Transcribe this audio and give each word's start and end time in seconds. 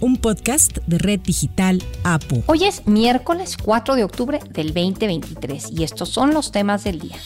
un 0.00 0.16
podcast 0.16 0.78
de 0.86 0.98
Red 0.98 1.20
Digital 1.20 1.82
APO. 2.04 2.42
Hoy 2.46 2.64
es 2.64 2.86
miércoles 2.86 3.56
4 3.62 3.96
de 3.96 4.04
octubre 4.04 4.40
del 4.50 4.68
2023 4.68 5.70
y 5.72 5.84
estos 5.84 6.08
son 6.08 6.32
los 6.32 6.52
temas 6.52 6.84
del 6.84 7.00
día. 7.00 7.16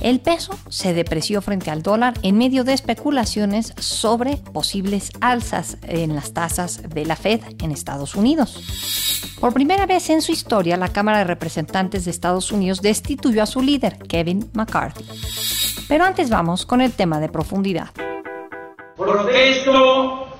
El 0.00 0.20
peso 0.20 0.58
se 0.68 0.94
depreció 0.94 1.42
frente 1.42 1.70
al 1.70 1.82
dólar 1.82 2.14
en 2.22 2.36
medio 2.36 2.64
de 2.64 2.72
especulaciones 2.72 3.72
sobre 3.78 4.36
posibles 4.36 5.10
alzas 5.20 5.78
en 5.82 6.14
las 6.14 6.32
tasas 6.32 6.82
de 6.88 7.06
la 7.06 7.14
Fed 7.14 7.40
en 7.60 7.70
Estados 7.70 8.16
Unidos. 8.16 8.60
Por 9.38 9.54
primera 9.54 9.86
vez 9.86 10.10
en 10.10 10.22
su 10.22 10.32
historia, 10.32 10.76
la 10.76 10.88
Cámara 10.88 11.18
de 11.18 11.24
Representantes 11.24 12.04
de 12.04 12.10
Estados 12.10 12.50
Unidos 12.50 12.82
destituyó 12.82 13.42
a 13.42 13.46
su 13.46 13.62
líder, 13.62 13.98
Kevin 13.98 14.50
McCarthy. 14.52 15.04
Pero 15.88 16.04
antes 16.04 16.30
vamos 16.30 16.66
con 16.66 16.80
el 16.80 16.92
tema 16.92 17.20
de 17.20 17.28
profundidad. 17.28 17.90
Protesto 18.96 20.31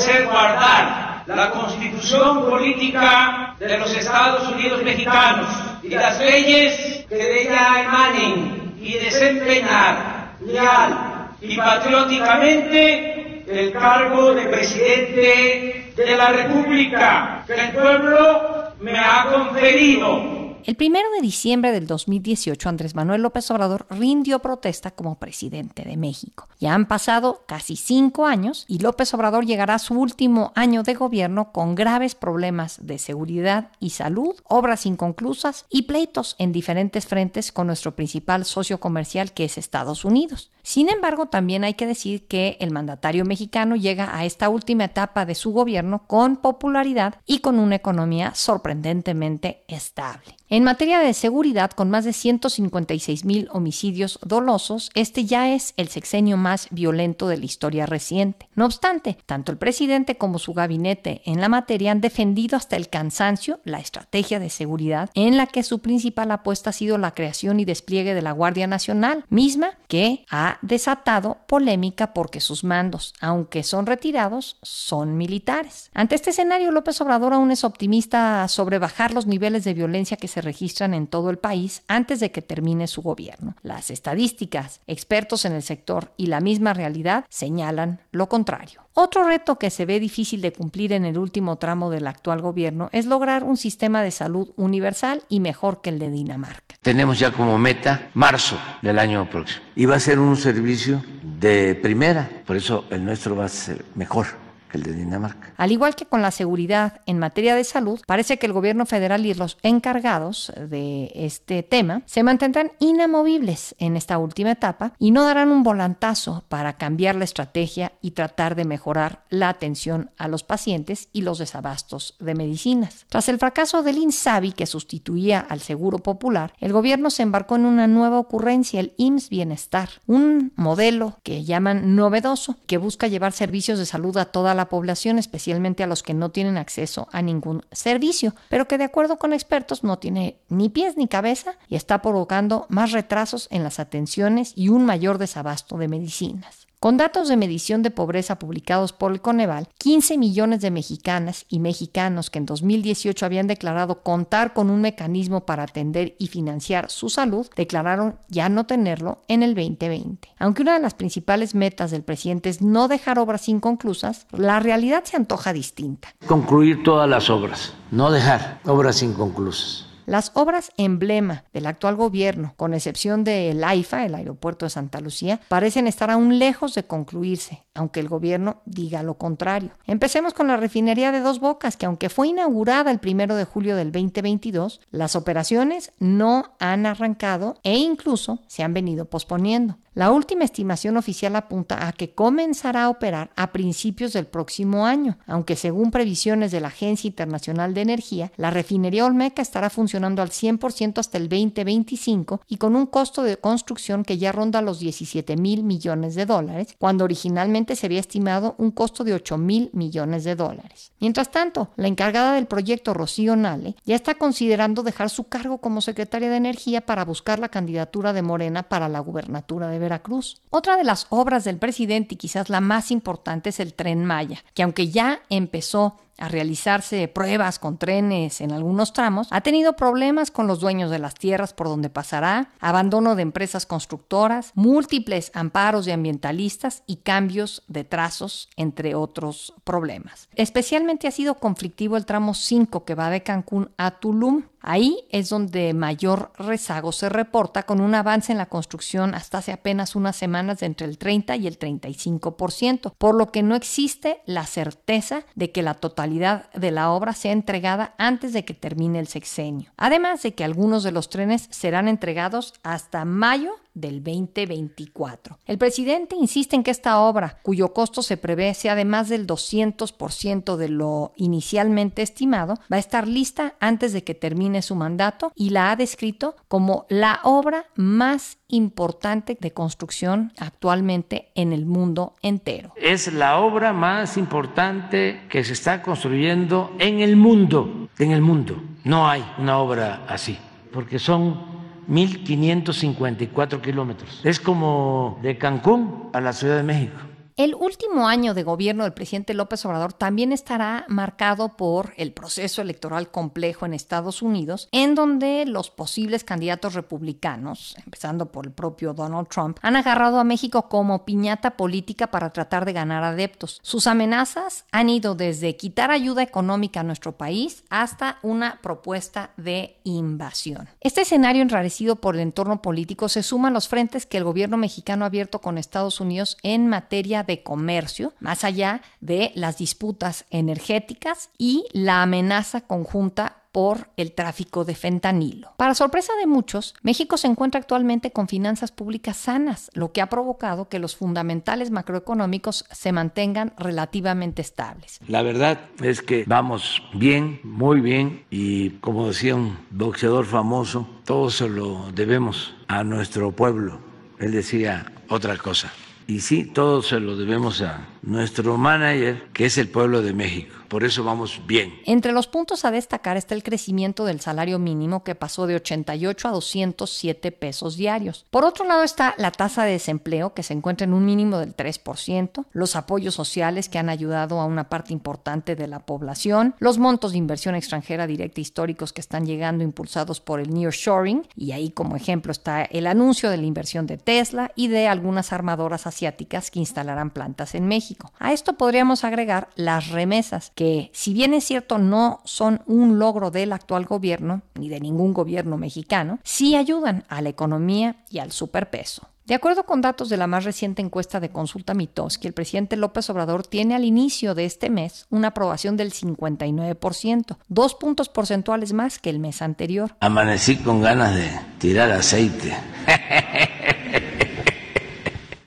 hacer 0.00 0.24
guardar 0.24 1.24
la 1.26 1.50
constitución 1.50 2.48
política 2.48 3.54
de 3.58 3.76
los 3.76 3.94
Estados 3.94 4.48
Unidos 4.48 4.82
mexicanos 4.82 5.46
y 5.82 5.90
las 5.90 6.18
leyes 6.18 7.04
que 7.06 7.14
de 7.16 7.42
ella 7.42 7.82
emanen 7.82 8.74
y 8.80 8.94
desempeñar 8.94 10.36
leal 10.40 11.28
y 11.42 11.54
patrióticamente 11.56 13.44
el 13.46 13.72
cargo 13.72 14.32
de 14.32 14.46
presidente 14.46 15.92
de 15.94 16.16
la 16.16 16.28
República 16.28 17.44
que 17.46 17.54
el 17.54 17.72
pueblo 17.72 18.72
me 18.80 18.98
ha 18.98 19.26
conferido 19.30 20.39
el 20.66 20.76
primero 20.76 21.08
de 21.12 21.20
diciembre 21.20 21.72
del 21.72 21.86
2018, 21.86 22.68
Andrés 22.68 22.94
Manuel 22.94 23.22
López 23.22 23.50
Obrador 23.50 23.86
rindió 23.90 24.40
protesta 24.40 24.90
como 24.90 25.18
presidente 25.18 25.82
de 25.82 25.96
México. 25.96 26.48
Ya 26.58 26.74
han 26.74 26.86
pasado 26.86 27.44
casi 27.46 27.76
cinco 27.76 28.26
años 28.26 28.64
y 28.68 28.78
López 28.78 29.12
Obrador 29.14 29.46
llegará 29.46 29.74
a 29.74 29.78
su 29.78 29.94
último 29.94 30.52
año 30.54 30.82
de 30.82 30.94
gobierno 30.94 31.52
con 31.52 31.74
graves 31.74 32.14
problemas 32.14 32.78
de 32.82 32.98
seguridad 32.98 33.70
y 33.80 33.90
salud, 33.90 34.36
obras 34.44 34.86
inconclusas 34.86 35.66
y 35.70 35.82
pleitos 35.82 36.36
en 36.38 36.52
diferentes 36.52 37.06
frentes 37.06 37.52
con 37.52 37.66
nuestro 37.66 37.96
principal 37.96 38.44
socio 38.44 38.80
comercial 38.80 39.32
que 39.32 39.44
es 39.44 39.58
Estados 39.58 40.04
Unidos. 40.04 40.50
Sin 40.62 40.90
embargo, 40.90 41.26
también 41.26 41.64
hay 41.64 41.74
que 41.74 41.86
decir 41.86 42.26
que 42.26 42.56
el 42.60 42.70
mandatario 42.70 43.24
mexicano 43.24 43.76
llega 43.76 44.16
a 44.16 44.24
esta 44.24 44.48
última 44.48 44.84
etapa 44.84 45.24
de 45.24 45.34
su 45.34 45.52
gobierno 45.52 46.06
con 46.06 46.36
popularidad 46.36 47.16
y 47.26 47.38
con 47.38 47.58
una 47.58 47.76
economía 47.76 48.34
sorprendentemente 48.34 49.64
estable. 49.68 50.39
En 50.52 50.64
materia 50.64 50.98
de 50.98 51.14
seguridad, 51.14 51.70
con 51.70 51.90
más 51.90 52.04
de 52.04 52.12
156 52.12 53.24
mil 53.24 53.48
homicidios 53.52 54.18
dolosos, 54.26 54.90
este 54.94 55.24
ya 55.24 55.54
es 55.54 55.74
el 55.76 55.86
sexenio 55.86 56.36
más 56.36 56.66
violento 56.72 57.28
de 57.28 57.36
la 57.36 57.44
historia 57.44 57.86
reciente. 57.86 58.48
No 58.56 58.66
obstante, 58.66 59.16
tanto 59.26 59.52
el 59.52 59.58
presidente 59.58 60.16
como 60.18 60.40
su 60.40 60.52
gabinete 60.52 61.22
en 61.24 61.40
la 61.40 61.48
materia 61.48 61.92
han 61.92 62.00
defendido 62.00 62.56
hasta 62.56 62.74
el 62.74 62.88
cansancio 62.88 63.60
la 63.62 63.78
estrategia 63.78 64.40
de 64.40 64.50
seguridad 64.50 65.08
en 65.14 65.36
la 65.36 65.46
que 65.46 65.62
su 65.62 65.78
principal 65.78 66.32
apuesta 66.32 66.70
ha 66.70 66.72
sido 66.72 66.98
la 66.98 67.14
creación 67.14 67.60
y 67.60 67.64
despliegue 67.64 68.12
de 68.12 68.22
la 68.22 68.32
Guardia 68.32 68.66
Nacional, 68.66 69.24
misma 69.28 69.78
que 69.86 70.24
ha 70.32 70.58
desatado 70.62 71.38
polémica 71.46 72.12
porque 72.12 72.40
sus 72.40 72.64
mandos, 72.64 73.14
aunque 73.20 73.62
son 73.62 73.86
retirados, 73.86 74.56
son 74.62 75.16
militares. 75.16 75.92
Ante 75.94 76.16
este 76.16 76.30
escenario, 76.30 76.72
López 76.72 77.00
Obrador 77.00 77.34
aún 77.34 77.52
es 77.52 77.62
optimista 77.62 78.48
sobre 78.48 78.80
bajar 78.80 79.14
los 79.14 79.26
niveles 79.26 79.62
de 79.62 79.74
violencia 79.74 80.16
que 80.16 80.26
se 80.26 80.39
registran 80.40 80.94
en 80.94 81.06
todo 81.06 81.30
el 81.30 81.38
país 81.38 81.82
antes 81.88 82.20
de 82.20 82.30
que 82.30 82.42
termine 82.42 82.86
su 82.86 83.02
gobierno. 83.02 83.56
Las 83.62 83.90
estadísticas, 83.90 84.80
expertos 84.86 85.44
en 85.44 85.52
el 85.52 85.62
sector 85.62 86.12
y 86.16 86.26
la 86.26 86.40
misma 86.40 86.74
realidad 86.74 87.24
señalan 87.28 88.00
lo 88.12 88.28
contrario. 88.28 88.82
Otro 88.92 89.26
reto 89.26 89.56
que 89.56 89.70
se 89.70 89.86
ve 89.86 90.00
difícil 90.00 90.40
de 90.40 90.52
cumplir 90.52 90.92
en 90.92 91.04
el 91.04 91.16
último 91.16 91.56
tramo 91.56 91.90
del 91.90 92.06
actual 92.06 92.40
gobierno 92.42 92.88
es 92.92 93.06
lograr 93.06 93.44
un 93.44 93.56
sistema 93.56 94.02
de 94.02 94.10
salud 94.10 94.50
universal 94.56 95.22
y 95.28 95.40
mejor 95.40 95.80
que 95.80 95.90
el 95.90 95.98
de 95.98 96.10
Dinamarca. 96.10 96.74
Tenemos 96.82 97.18
ya 97.18 97.32
como 97.32 97.56
meta 97.56 98.10
marzo 98.14 98.58
del 98.82 98.98
año 98.98 99.28
próximo. 99.30 99.64
Y 99.76 99.86
va 99.86 99.96
a 99.96 100.00
ser 100.00 100.18
un 100.18 100.36
servicio 100.36 101.02
de 101.22 101.74
primera, 101.76 102.28
por 102.46 102.56
eso 102.56 102.84
el 102.90 103.04
nuestro 103.04 103.36
va 103.36 103.44
a 103.44 103.48
ser 103.48 103.84
mejor 103.94 104.26
el 104.72 104.82
de 104.82 104.92
Dinamarca. 104.92 105.52
Al 105.56 105.72
igual 105.72 105.94
que 105.94 106.06
con 106.06 106.22
la 106.22 106.30
seguridad 106.30 107.00
en 107.06 107.18
materia 107.18 107.54
de 107.54 107.64
salud, 107.64 108.00
parece 108.06 108.38
que 108.38 108.46
el 108.46 108.52
gobierno 108.52 108.86
federal 108.86 109.26
y 109.26 109.34
los 109.34 109.58
encargados 109.62 110.52
de 110.56 111.10
este 111.14 111.62
tema 111.62 112.02
se 112.06 112.22
mantendrán 112.22 112.72
inamovibles 112.78 113.74
en 113.78 113.96
esta 113.96 114.18
última 114.18 114.52
etapa 114.52 114.92
y 114.98 115.10
no 115.10 115.24
darán 115.24 115.50
un 115.50 115.62
volantazo 115.62 116.44
para 116.48 116.74
cambiar 116.74 117.16
la 117.16 117.24
estrategia 117.24 117.92
y 118.00 118.12
tratar 118.12 118.54
de 118.54 118.64
mejorar 118.64 119.24
la 119.28 119.48
atención 119.48 120.10
a 120.16 120.28
los 120.28 120.42
pacientes 120.42 121.08
y 121.12 121.22
los 121.22 121.38
desabastos 121.38 122.16
de 122.20 122.34
medicinas. 122.34 123.06
Tras 123.08 123.28
el 123.28 123.38
fracaso 123.38 123.82
del 123.82 123.98
INSABI 123.98 124.52
que 124.52 124.66
sustituía 124.66 125.40
al 125.40 125.60
Seguro 125.60 125.98
Popular, 125.98 126.52
el 126.58 126.72
gobierno 126.72 127.10
se 127.10 127.22
embarcó 127.22 127.56
en 127.56 127.64
una 127.64 127.86
nueva 127.86 128.18
ocurrencia, 128.18 128.80
el 128.80 128.94
IMSS 128.96 129.30
Bienestar, 129.30 129.88
un 130.06 130.52
modelo 130.56 131.18
que 131.22 131.44
llaman 131.44 131.94
novedoso 131.94 132.56
que 132.66 132.78
busca 132.78 133.08
llevar 133.08 133.32
servicios 133.32 133.78
de 133.78 133.86
salud 133.86 134.16
a 134.16 134.26
toda 134.26 134.54
la 134.54 134.59
la 134.60 134.68
población, 134.68 135.18
especialmente 135.18 135.82
a 135.82 135.86
los 135.86 136.02
que 136.02 136.12
no 136.12 136.30
tienen 136.30 136.58
acceso 136.58 137.08
a 137.12 137.22
ningún 137.22 137.64
servicio, 137.72 138.34
pero 138.50 138.68
que 138.68 138.76
de 138.76 138.84
acuerdo 138.84 139.18
con 139.18 139.32
expertos 139.32 139.84
no 139.84 139.98
tiene 139.98 140.36
ni 140.48 140.68
pies 140.68 140.98
ni 140.98 141.08
cabeza 141.08 141.54
y 141.68 141.76
está 141.76 142.02
provocando 142.02 142.66
más 142.68 142.92
retrasos 142.92 143.48
en 143.50 143.62
las 143.62 143.80
atenciones 143.80 144.52
y 144.54 144.68
un 144.68 144.84
mayor 144.84 145.16
desabasto 145.16 145.78
de 145.78 145.88
medicinas. 145.88 146.59
Con 146.82 146.96
datos 146.96 147.28
de 147.28 147.36
medición 147.36 147.82
de 147.82 147.90
pobreza 147.90 148.38
publicados 148.38 148.94
por 148.94 149.12
el 149.12 149.20
Coneval, 149.20 149.68
15 149.76 150.16
millones 150.16 150.62
de 150.62 150.70
mexicanas 150.70 151.44
y 151.50 151.58
mexicanos 151.58 152.30
que 152.30 152.38
en 152.38 152.46
2018 152.46 153.26
habían 153.26 153.46
declarado 153.46 154.02
contar 154.02 154.54
con 154.54 154.70
un 154.70 154.80
mecanismo 154.80 155.44
para 155.44 155.64
atender 155.64 156.16
y 156.18 156.28
financiar 156.28 156.90
su 156.90 157.10
salud, 157.10 157.46
declararon 157.54 158.16
ya 158.28 158.48
no 158.48 158.64
tenerlo 158.64 159.18
en 159.28 159.42
el 159.42 159.54
2020. 159.54 160.30
Aunque 160.38 160.62
una 160.62 160.72
de 160.72 160.80
las 160.80 160.94
principales 160.94 161.54
metas 161.54 161.90
del 161.90 162.02
presidente 162.02 162.48
es 162.48 162.62
no 162.62 162.88
dejar 162.88 163.18
obras 163.18 163.50
inconclusas, 163.50 164.26
la 164.32 164.58
realidad 164.58 165.04
se 165.04 165.18
antoja 165.18 165.52
distinta. 165.52 166.14
Concluir 166.26 166.82
todas 166.82 167.10
las 167.10 167.28
obras, 167.28 167.74
no 167.90 168.10
dejar 168.10 168.58
obras 168.64 169.02
inconclusas. 169.02 169.89
Las 170.10 170.32
obras 170.34 170.72
emblema 170.76 171.44
del 171.52 171.66
actual 171.66 171.94
gobierno, 171.94 172.54
con 172.56 172.74
excepción 172.74 173.22
del 173.22 173.62
AIFA, 173.62 174.06
el 174.06 174.16
aeropuerto 174.16 174.66
de 174.66 174.70
Santa 174.70 174.98
Lucía, 174.98 175.38
parecen 175.46 175.86
estar 175.86 176.10
aún 176.10 176.40
lejos 176.40 176.74
de 176.74 176.82
concluirse, 176.82 177.62
aunque 177.74 178.00
el 178.00 178.08
gobierno 178.08 178.60
diga 178.64 179.04
lo 179.04 179.14
contrario. 179.18 179.70
Empecemos 179.86 180.34
con 180.34 180.48
la 180.48 180.56
refinería 180.56 181.12
de 181.12 181.20
Dos 181.20 181.38
Bocas, 181.38 181.76
que 181.76 181.86
aunque 181.86 182.08
fue 182.08 182.26
inaugurada 182.26 182.90
el 182.90 182.98
primero 182.98 183.36
de 183.36 183.44
julio 183.44 183.76
del 183.76 183.92
2022, 183.92 184.80
las 184.90 185.14
operaciones 185.14 185.92
no 186.00 186.56
han 186.58 186.86
arrancado 186.86 187.60
e 187.62 187.76
incluso 187.76 188.40
se 188.48 188.64
han 188.64 188.74
venido 188.74 189.04
posponiendo. 189.04 189.78
La 189.92 190.12
última 190.12 190.44
estimación 190.44 190.96
oficial 190.96 191.34
apunta 191.34 191.88
a 191.88 191.92
que 191.92 192.14
comenzará 192.14 192.84
a 192.84 192.90
operar 192.90 193.32
a 193.34 193.50
principios 193.50 194.12
del 194.12 194.26
próximo 194.26 194.86
año, 194.86 195.18
aunque 195.26 195.56
según 195.56 195.90
previsiones 195.90 196.52
de 196.52 196.60
la 196.60 196.68
Agencia 196.68 197.08
Internacional 197.08 197.74
de 197.74 197.80
Energía, 197.80 198.30
la 198.36 198.50
refinería 198.50 199.04
Olmeca 199.04 199.42
estará 199.42 199.68
funcionando 199.68 200.22
al 200.22 200.30
100% 200.30 200.98
hasta 200.98 201.18
el 201.18 201.28
2025 201.28 202.42
y 202.46 202.58
con 202.58 202.76
un 202.76 202.86
costo 202.86 203.24
de 203.24 203.38
construcción 203.38 204.04
que 204.04 204.16
ya 204.16 204.30
ronda 204.30 204.62
los 204.62 204.78
17 204.78 205.36
mil 205.36 205.64
millones 205.64 206.14
de 206.14 206.24
dólares, 206.24 206.76
cuando 206.78 207.02
originalmente 207.02 207.74
se 207.74 207.86
había 207.86 207.98
estimado 207.98 208.54
un 208.58 208.70
costo 208.70 209.02
de 209.02 209.14
8 209.14 209.38
mil 209.38 209.70
millones 209.72 210.22
de 210.22 210.36
dólares. 210.36 210.92
Mientras 211.00 211.32
tanto, 211.32 211.70
la 211.74 211.88
encargada 211.88 212.34
del 212.34 212.46
proyecto, 212.46 212.94
Rocío 212.94 213.34
Nale, 213.34 213.74
ya 213.84 213.96
está 213.96 214.14
considerando 214.14 214.84
dejar 214.84 215.10
su 215.10 215.24
cargo 215.24 215.58
como 215.58 215.80
secretaria 215.80 216.30
de 216.30 216.36
Energía 216.36 216.86
para 216.86 217.04
buscar 217.04 217.40
la 217.40 217.48
candidatura 217.48 218.12
de 218.12 218.22
Morena 218.22 218.62
para 218.62 218.88
la 218.88 219.00
gubernatura 219.00 219.66
de 219.66 219.79
Veracruz. 219.80 220.40
Otra 220.50 220.76
de 220.76 220.84
las 220.84 221.06
obras 221.10 221.44
del 221.44 221.58
presidente 221.58 222.14
y 222.14 222.18
quizás 222.18 222.48
la 222.48 222.60
más 222.60 222.90
importante 222.90 223.50
es 223.50 223.58
el 223.58 223.74
tren 223.74 224.04
Maya, 224.04 224.44
que 224.54 224.62
aunque 224.62 224.90
ya 224.90 225.22
empezó 225.28 225.96
a 226.20 226.28
realizarse 226.28 227.08
pruebas 227.08 227.58
con 227.58 227.78
trenes 227.78 228.40
en 228.40 228.52
algunos 228.52 228.92
tramos, 228.92 229.28
ha 229.30 229.40
tenido 229.40 229.74
problemas 229.74 230.30
con 230.30 230.46
los 230.46 230.60
dueños 230.60 230.90
de 230.90 230.98
las 230.98 231.14
tierras 231.14 231.54
por 231.54 231.68
donde 231.68 231.90
pasará, 231.90 232.50
abandono 232.60 233.16
de 233.16 233.22
empresas 233.22 233.66
constructoras, 233.66 234.52
múltiples 234.54 235.32
amparos 235.34 235.86
de 235.86 235.92
ambientalistas 235.92 236.82
y 236.86 236.96
cambios 236.96 237.62
de 237.68 237.84
trazos, 237.84 238.48
entre 238.56 238.94
otros 238.94 239.54
problemas. 239.64 240.28
Especialmente 240.34 241.08
ha 241.08 241.12
sido 241.12 241.34
conflictivo 241.34 241.96
el 241.96 242.06
tramo 242.06 242.34
5 242.34 242.84
que 242.84 242.94
va 242.94 243.10
de 243.10 243.22
Cancún 243.22 243.70
a 243.76 243.92
Tulum. 243.92 244.44
Ahí 244.62 245.06
es 245.08 245.30
donde 245.30 245.72
mayor 245.72 246.32
rezago 246.36 246.92
se 246.92 247.08
reporta 247.08 247.62
con 247.62 247.80
un 247.80 247.94
avance 247.94 248.30
en 248.30 248.36
la 248.36 248.50
construcción 248.50 249.14
hasta 249.14 249.38
hace 249.38 249.52
apenas 249.52 249.96
unas 249.96 250.16
semanas 250.16 250.60
de 250.60 250.66
entre 250.66 250.86
el 250.86 250.98
30 250.98 251.36
y 251.36 251.46
el 251.46 251.58
35%, 251.58 252.92
por 252.98 253.14
lo 253.14 253.32
que 253.32 253.42
no 253.42 253.54
existe 253.54 254.20
la 254.26 254.44
certeza 254.44 255.22
de 255.34 255.50
que 255.50 255.62
la 255.62 255.74
totalidad 255.74 256.09
de 256.18 256.70
la 256.70 256.90
obra 256.90 257.12
sea 257.12 257.32
entregada 257.32 257.94
antes 257.98 258.32
de 258.32 258.44
que 258.44 258.54
termine 258.54 258.98
el 258.98 259.06
sexenio. 259.06 259.70
Además 259.76 260.22
de 260.22 260.34
que 260.34 260.44
algunos 260.44 260.82
de 260.82 260.92
los 260.92 261.08
trenes 261.08 261.46
serán 261.50 261.88
entregados 261.88 262.54
hasta 262.62 263.04
mayo 263.04 263.52
del 263.74 264.02
2024. 264.02 265.38
El 265.46 265.58
presidente 265.58 266.16
insiste 266.16 266.56
en 266.56 266.62
que 266.62 266.70
esta 266.70 267.00
obra, 267.00 267.38
cuyo 267.42 267.72
costo 267.72 268.02
se 268.02 268.16
prevé 268.16 268.54
sea 268.54 268.74
de 268.74 268.84
más 268.84 269.08
del 269.08 269.26
200% 269.26 270.56
de 270.56 270.68
lo 270.68 271.12
inicialmente 271.16 272.02
estimado, 272.02 272.54
va 272.72 272.76
a 272.76 272.78
estar 272.78 273.06
lista 273.06 273.54
antes 273.60 273.92
de 273.92 274.04
que 274.04 274.14
termine 274.14 274.62
su 274.62 274.74
mandato 274.74 275.32
y 275.34 275.50
la 275.50 275.70
ha 275.70 275.76
descrito 275.76 276.36
como 276.48 276.86
la 276.88 277.20
obra 277.24 277.66
más 277.76 278.38
importante 278.48 279.38
de 279.40 279.52
construcción 279.52 280.32
actualmente 280.38 281.30
en 281.34 281.52
el 281.52 281.66
mundo 281.66 282.16
entero. 282.22 282.72
Es 282.76 283.12
la 283.12 283.38
obra 283.38 283.72
más 283.72 284.16
importante 284.16 285.22
que 285.28 285.44
se 285.44 285.52
está 285.52 285.82
construyendo 285.82 286.74
en 286.78 287.00
el 287.00 287.16
mundo, 287.16 287.88
en 287.98 288.10
el 288.12 288.20
mundo. 288.20 288.60
No 288.84 289.08
hay 289.08 289.24
una 289.38 289.58
obra 289.58 290.04
así, 290.08 290.38
porque 290.72 290.98
son 290.98 291.59
1.554 291.90 293.60
kilómetros. 293.60 294.20
Es 294.24 294.38
como 294.40 295.18
de 295.22 295.36
Cancún 295.36 296.08
a 296.12 296.20
la 296.20 296.32
Ciudad 296.32 296.56
de 296.56 296.62
México. 296.62 297.09
El 297.40 297.54
último 297.54 298.06
año 298.06 298.34
de 298.34 298.42
gobierno 298.42 298.84
del 298.84 298.92
presidente 298.92 299.32
López 299.32 299.64
Obrador 299.64 299.94
también 299.94 300.30
estará 300.30 300.84
marcado 300.88 301.56
por 301.56 301.94
el 301.96 302.12
proceso 302.12 302.60
electoral 302.60 303.10
complejo 303.10 303.64
en 303.64 303.72
Estados 303.72 304.20
Unidos, 304.20 304.68
en 304.72 304.94
donde 304.94 305.46
los 305.46 305.70
posibles 305.70 306.22
candidatos 306.22 306.74
republicanos, 306.74 307.76
empezando 307.82 308.30
por 308.30 308.44
el 308.44 308.52
propio 308.52 308.92
Donald 308.92 309.28
Trump, 309.28 309.56
han 309.62 309.76
agarrado 309.76 310.20
a 310.20 310.24
México 310.24 310.68
como 310.68 311.06
piñata 311.06 311.56
política 311.56 312.10
para 312.10 312.28
tratar 312.28 312.66
de 312.66 312.74
ganar 312.74 313.04
adeptos. 313.04 313.58
Sus 313.62 313.86
amenazas 313.86 314.66
han 314.70 314.90
ido 314.90 315.14
desde 315.14 315.56
quitar 315.56 315.90
ayuda 315.90 316.22
económica 316.22 316.80
a 316.80 316.84
nuestro 316.84 317.12
país 317.12 317.64
hasta 317.70 318.18
una 318.20 318.60
propuesta 318.60 319.30
de 319.38 319.78
invasión. 319.84 320.68
Este 320.82 321.00
escenario 321.00 321.40
enrarecido 321.40 321.96
por 321.96 322.16
el 322.16 322.20
entorno 322.20 322.60
político 322.60 323.08
se 323.08 323.22
suma 323.22 323.48
a 323.48 323.50
los 323.50 323.66
frentes 323.66 324.04
que 324.04 324.18
el 324.18 324.24
gobierno 324.24 324.58
mexicano 324.58 325.06
ha 325.06 325.08
abierto 325.08 325.40
con 325.40 325.56
Estados 325.56 326.02
Unidos 326.02 326.36
en 326.42 326.68
materia 326.68 327.22
de 327.22 327.29
de 327.30 327.42
comercio, 327.42 328.12
más 328.18 328.42
allá 328.44 328.82
de 329.00 329.30
las 329.34 329.58
disputas 329.58 330.24
energéticas 330.30 331.30
y 331.38 331.64
la 331.72 332.02
amenaza 332.02 332.62
conjunta 332.62 333.36
por 333.52 333.88
el 333.96 334.12
tráfico 334.12 334.64
de 334.64 334.74
fentanilo. 334.74 335.52
Para 335.56 335.74
sorpresa 335.74 336.12
de 336.20 336.26
muchos, 336.26 336.74
México 336.82 337.16
se 337.16 337.26
encuentra 337.26 337.60
actualmente 337.60 338.12
con 338.12 338.28
finanzas 338.28 338.70
públicas 338.70 339.16
sanas, 339.16 339.70
lo 339.74 339.92
que 339.92 340.00
ha 340.00 340.08
provocado 340.08 340.68
que 340.68 340.78
los 340.78 340.96
fundamentales 340.96 341.70
macroeconómicos 341.70 342.64
se 342.70 342.92
mantengan 342.92 343.52
relativamente 343.58 344.42
estables. 344.42 345.00
La 345.08 345.22
verdad 345.22 345.60
es 345.82 346.02
que 346.02 346.24
vamos 346.26 346.82
bien, 346.94 347.40
muy 347.42 347.80
bien, 347.80 348.24
y 348.30 348.70
como 348.80 349.08
decía 349.08 349.34
un 349.34 349.58
boxeador 349.70 350.26
famoso, 350.26 350.88
todo 351.04 351.30
se 351.30 351.48
lo 351.48 351.90
debemos 351.92 352.54
a 352.68 352.84
nuestro 352.84 353.32
pueblo. 353.32 353.80
Él 354.18 354.32
decía 354.32 354.92
otra 355.08 355.36
cosa. 355.36 355.72
Y 356.10 356.18
sí, 356.18 356.42
todo 356.42 356.82
se 356.82 356.98
lo 356.98 357.16
debemos 357.16 357.62
a 357.62 357.86
nuestro 358.02 358.56
manager, 358.58 359.28
que 359.32 359.46
es 359.46 359.58
el 359.58 359.68
pueblo 359.68 360.02
de 360.02 360.12
México 360.12 360.59
por 360.70 360.84
eso 360.84 361.02
vamos 361.02 361.42
bien. 361.46 361.74
Entre 361.84 362.12
los 362.12 362.28
puntos 362.28 362.64
a 362.64 362.70
destacar 362.70 363.16
está 363.16 363.34
el 363.34 363.42
crecimiento 363.42 364.04
del 364.04 364.20
salario 364.20 364.60
mínimo 364.60 365.02
que 365.02 365.16
pasó 365.16 365.48
de 365.48 365.56
88 365.56 366.28
a 366.28 366.30
207 366.30 367.32
pesos 367.32 367.76
diarios. 367.76 368.24
Por 368.30 368.44
otro 368.44 368.64
lado 368.64 368.84
está 368.84 369.14
la 369.18 369.32
tasa 369.32 369.64
de 369.64 369.72
desempleo 369.72 370.32
que 370.32 370.44
se 370.44 370.54
encuentra 370.54 370.84
en 370.84 370.94
un 370.94 371.04
mínimo 371.04 371.38
del 371.38 371.56
3%, 371.56 372.46
los 372.52 372.76
apoyos 372.76 373.16
sociales 373.16 373.68
que 373.68 373.78
han 373.78 373.88
ayudado 373.88 374.40
a 374.40 374.46
una 374.46 374.68
parte 374.68 374.92
importante 374.92 375.56
de 375.56 375.66
la 375.66 375.80
población, 375.80 376.54
los 376.60 376.78
montos 376.78 377.12
de 377.12 377.18
inversión 377.18 377.56
extranjera 377.56 378.06
directa 378.06 378.40
históricos 378.40 378.92
que 378.92 379.00
están 379.00 379.26
llegando 379.26 379.64
impulsados 379.64 380.20
por 380.20 380.38
el 380.38 380.54
nearshoring 380.54 381.26
y 381.34 381.50
ahí 381.50 381.70
como 381.70 381.96
ejemplo 381.96 382.30
está 382.30 382.62
el 382.62 382.86
anuncio 382.86 383.28
de 383.28 383.38
la 383.38 383.46
inversión 383.46 383.88
de 383.88 383.98
Tesla 383.98 384.52
y 384.54 384.68
de 384.68 384.86
algunas 384.86 385.32
armadoras 385.32 385.88
asiáticas 385.88 386.52
que 386.52 386.60
instalarán 386.60 387.10
plantas 387.10 387.56
en 387.56 387.66
México. 387.66 388.12
A 388.20 388.32
esto 388.32 388.52
podríamos 388.52 389.02
agregar 389.02 389.48
las 389.56 389.88
remesas 389.88 390.52
que 390.60 390.90
si 390.92 391.14
bien 391.14 391.32
es 391.32 391.44
cierto 391.44 391.78
no 391.78 392.20
son 392.26 392.60
un 392.66 392.98
logro 392.98 393.30
del 393.30 393.54
actual 393.54 393.86
gobierno, 393.86 394.42
ni 394.56 394.68
de 394.68 394.78
ningún 394.78 395.14
gobierno 395.14 395.56
mexicano, 395.56 396.18
sí 396.22 396.54
ayudan 396.54 397.04
a 397.08 397.22
la 397.22 397.30
economía 397.30 397.96
y 398.10 398.18
al 398.18 398.30
superpeso. 398.30 399.08
De 399.24 399.34
acuerdo 399.34 399.64
con 399.64 399.80
datos 399.80 400.10
de 400.10 400.18
la 400.18 400.26
más 400.26 400.44
reciente 400.44 400.82
encuesta 400.82 401.18
de 401.18 401.30
Consulta 401.30 401.72
Mitoski, 401.72 402.26
el 402.26 402.34
presidente 402.34 402.76
López 402.76 403.08
Obrador 403.08 403.46
tiene 403.46 403.74
al 403.74 403.84
inicio 403.84 404.34
de 404.34 404.44
este 404.44 404.68
mes 404.68 405.06
una 405.08 405.28
aprobación 405.28 405.78
del 405.78 405.94
59%, 405.94 407.38
dos 407.48 407.74
puntos 407.74 408.10
porcentuales 408.10 408.74
más 408.74 408.98
que 408.98 409.08
el 409.08 409.18
mes 409.18 409.40
anterior. 409.40 409.96
Amanecí 410.00 410.56
con 410.56 410.82
ganas 410.82 411.14
de 411.14 411.30
tirar 411.58 411.90
aceite. 411.90 412.54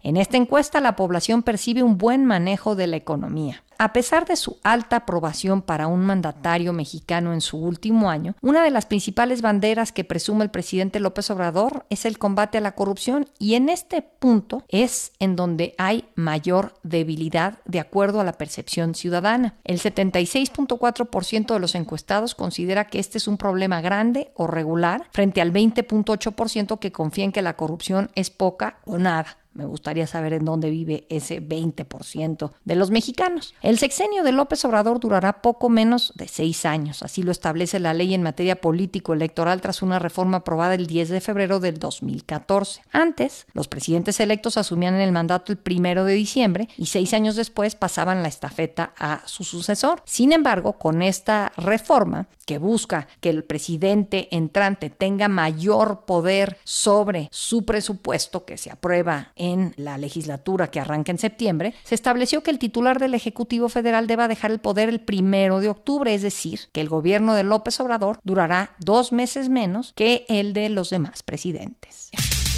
En 0.03 0.17
esta 0.17 0.35
encuesta 0.35 0.81
la 0.81 0.97
población 0.97 1.43
percibe 1.43 1.81
un 1.81 1.97
buen 1.97 2.25
manejo 2.25 2.75
de 2.75 2.87
la 2.87 2.97
economía. 2.97 3.63
A 3.77 3.91
pesar 3.91 4.25
de 4.25 4.35
su 4.35 4.57
alta 4.63 4.97
aprobación 4.97 5.61
para 5.61 5.87
un 5.87 6.05
mandatario 6.05 6.73
mexicano 6.73 7.33
en 7.33 7.41
su 7.41 7.57
último 7.57 8.09
año, 8.09 8.35
una 8.41 8.63
de 8.63 8.69
las 8.69 8.85
principales 8.85 9.41
banderas 9.41 9.91
que 9.91 10.03
presume 10.03 10.43
el 10.43 10.51
presidente 10.51 10.99
López 10.99 11.29
Obrador 11.31 11.85
es 11.89 12.05
el 12.05 12.17
combate 12.17 12.57
a 12.57 12.61
la 12.61 12.75
corrupción 12.75 13.29
y 13.39 13.55
en 13.55 13.69
este 13.69 14.01
punto 14.01 14.63
es 14.67 15.13
en 15.19 15.35
donde 15.35 15.73
hay 15.77 16.05
mayor 16.15 16.75
debilidad 16.83 17.59
de 17.65 17.79
acuerdo 17.79 18.19
a 18.19 18.23
la 18.23 18.33
percepción 18.33 18.95
ciudadana. 18.95 19.55
El 19.63 19.79
76.4% 19.79 21.53
de 21.53 21.59
los 21.59 21.75
encuestados 21.75 22.35
considera 22.35 22.87
que 22.87 22.99
este 22.99 23.17
es 23.17 23.27
un 23.27 23.37
problema 23.37 23.81
grande 23.81 24.31
o 24.35 24.47
regular 24.47 25.07
frente 25.11 25.41
al 25.41 25.51
20.8% 25.51 26.79
que 26.79 26.91
confía 26.91 27.25
en 27.25 27.31
que 27.31 27.41
la 27.41 27.55
corrupción 27.55 28.11
es 28.15 28.29
poca 28.29 28.79
o 28.85 28.97
nada. 28.97 29.37
Me 29.53 29.65
gustaría 29.65 30.07
saber 30.07 30.33
en 30.33 30.45
dónde 30.45 30.69
vive 30.69 31.05
ese 31.09 31.41
20% 31.41 32.51
de 32.65 32.75
los 32.75 32.91
mexicanos. 32.91 33.53
El 33.61 33.77
sexenio 33.77 34.23
de 34.23 34.31
López 34.31 34.65
Obrador 34.65 34.99
durará 34.99 35.41
poco 35.41 35.69
menos 35.69 36.13
de 36.15 36.27
seis 36.27 36.65
años. 36.65 37.03
Así 37.03 37.23
lo 37.23 37.31
establece 37.31 37.79
la 37.79 37.93
ley 37.93 38.13
en 38.13 38.23
materia 38.23 38.59
político-electoral 38.61 39.61
tras 39.61 39.81
una 39.81 39.99
reforma 39.99 40.37
aprobada 40.37 40.75
el 40.75 40.87
10 40.87 41.09
de 41.09 41.21
febrero 41.21 41.59
del 41.59 41.77
2014. 41.79 42.81
Antes, 42.91 43.45
los 43.53 43.67
presidentes 43.67 44.19
electos 44.19 44.57
asumían 44.57 44.95
el 44.95 45.11
mandato 45.11 45.51
el 45.51 45.57
primero 45.57 46.05
de 46.05 46.13
diciembre 46.13 46.69
y 46.77 46.87
seis 46.87 47.13
años 47.13 47.35
después 47.35 47.75
pasaban 47.75 48.23
la 48.23 48.29
estafeta 48.29 48.93
a 48.97 49.21
su 49.25 49.43
sucesor. 49.43 50.01
Sin 50.05 50.33
embargo, 50.33 50.73
con 50.73 51.01
esta 51.01 51.51
reforma, 51.57 52.27
que 52.45 52.57
busca 52.57 53.07
que 53.21 53.29
el 53.29 53.43
presidente 53.43 54.27
entrante 54.31 54.89
tenga 54.89 55.27
mayor 55.27 56.05
poder 56.05 56.57
sobre 56.63 57.29
su 57.31 57.65
presupuesto 57.65 58.45
que 58.45 58.57
se 58.57 58.71
aprueba 58.71 59.31
la 59.75 59.97
legislatura 59.97 60.71
que 60.71 60.79
arranca 60.79 61.11
en 61.11 61.17
septiembre, 61.17 61.73
se 61.83 61.95
estableció 61.95 62.43
que 62.43 62.51
el 62.51 62.59
titular 62.59 62.99
del 62.99 63.13
Ejecutivo 63.13 63.69
Federal 63.69 64.07
deba 64.07 64.27
dejar 64.27 64.51
el 64.51 64.59
poder 64.59 64.89
el 64.89 65.01
primero 65.01 65.59
de 65.59 65.69
octubre, 65.69 66.13
es 66.13 66.21
decir, 66.21 66.61
que 66.71 66.81
el 66.81 66.89
gobierno 66.89 67.33
de 67.33 67.43
López 67.43 67.79
Obrador 67.79 68.19
durará 68.23 68.75
dos 68.79 69.11
meses 69.11 69.49
menos 69.49 69.93
que 69.95 70.25
el 70.29 70.53
de 70.53 70.69
los 70.69 70.89
demás 70.89 71.23
presidentes. 71.23 72.11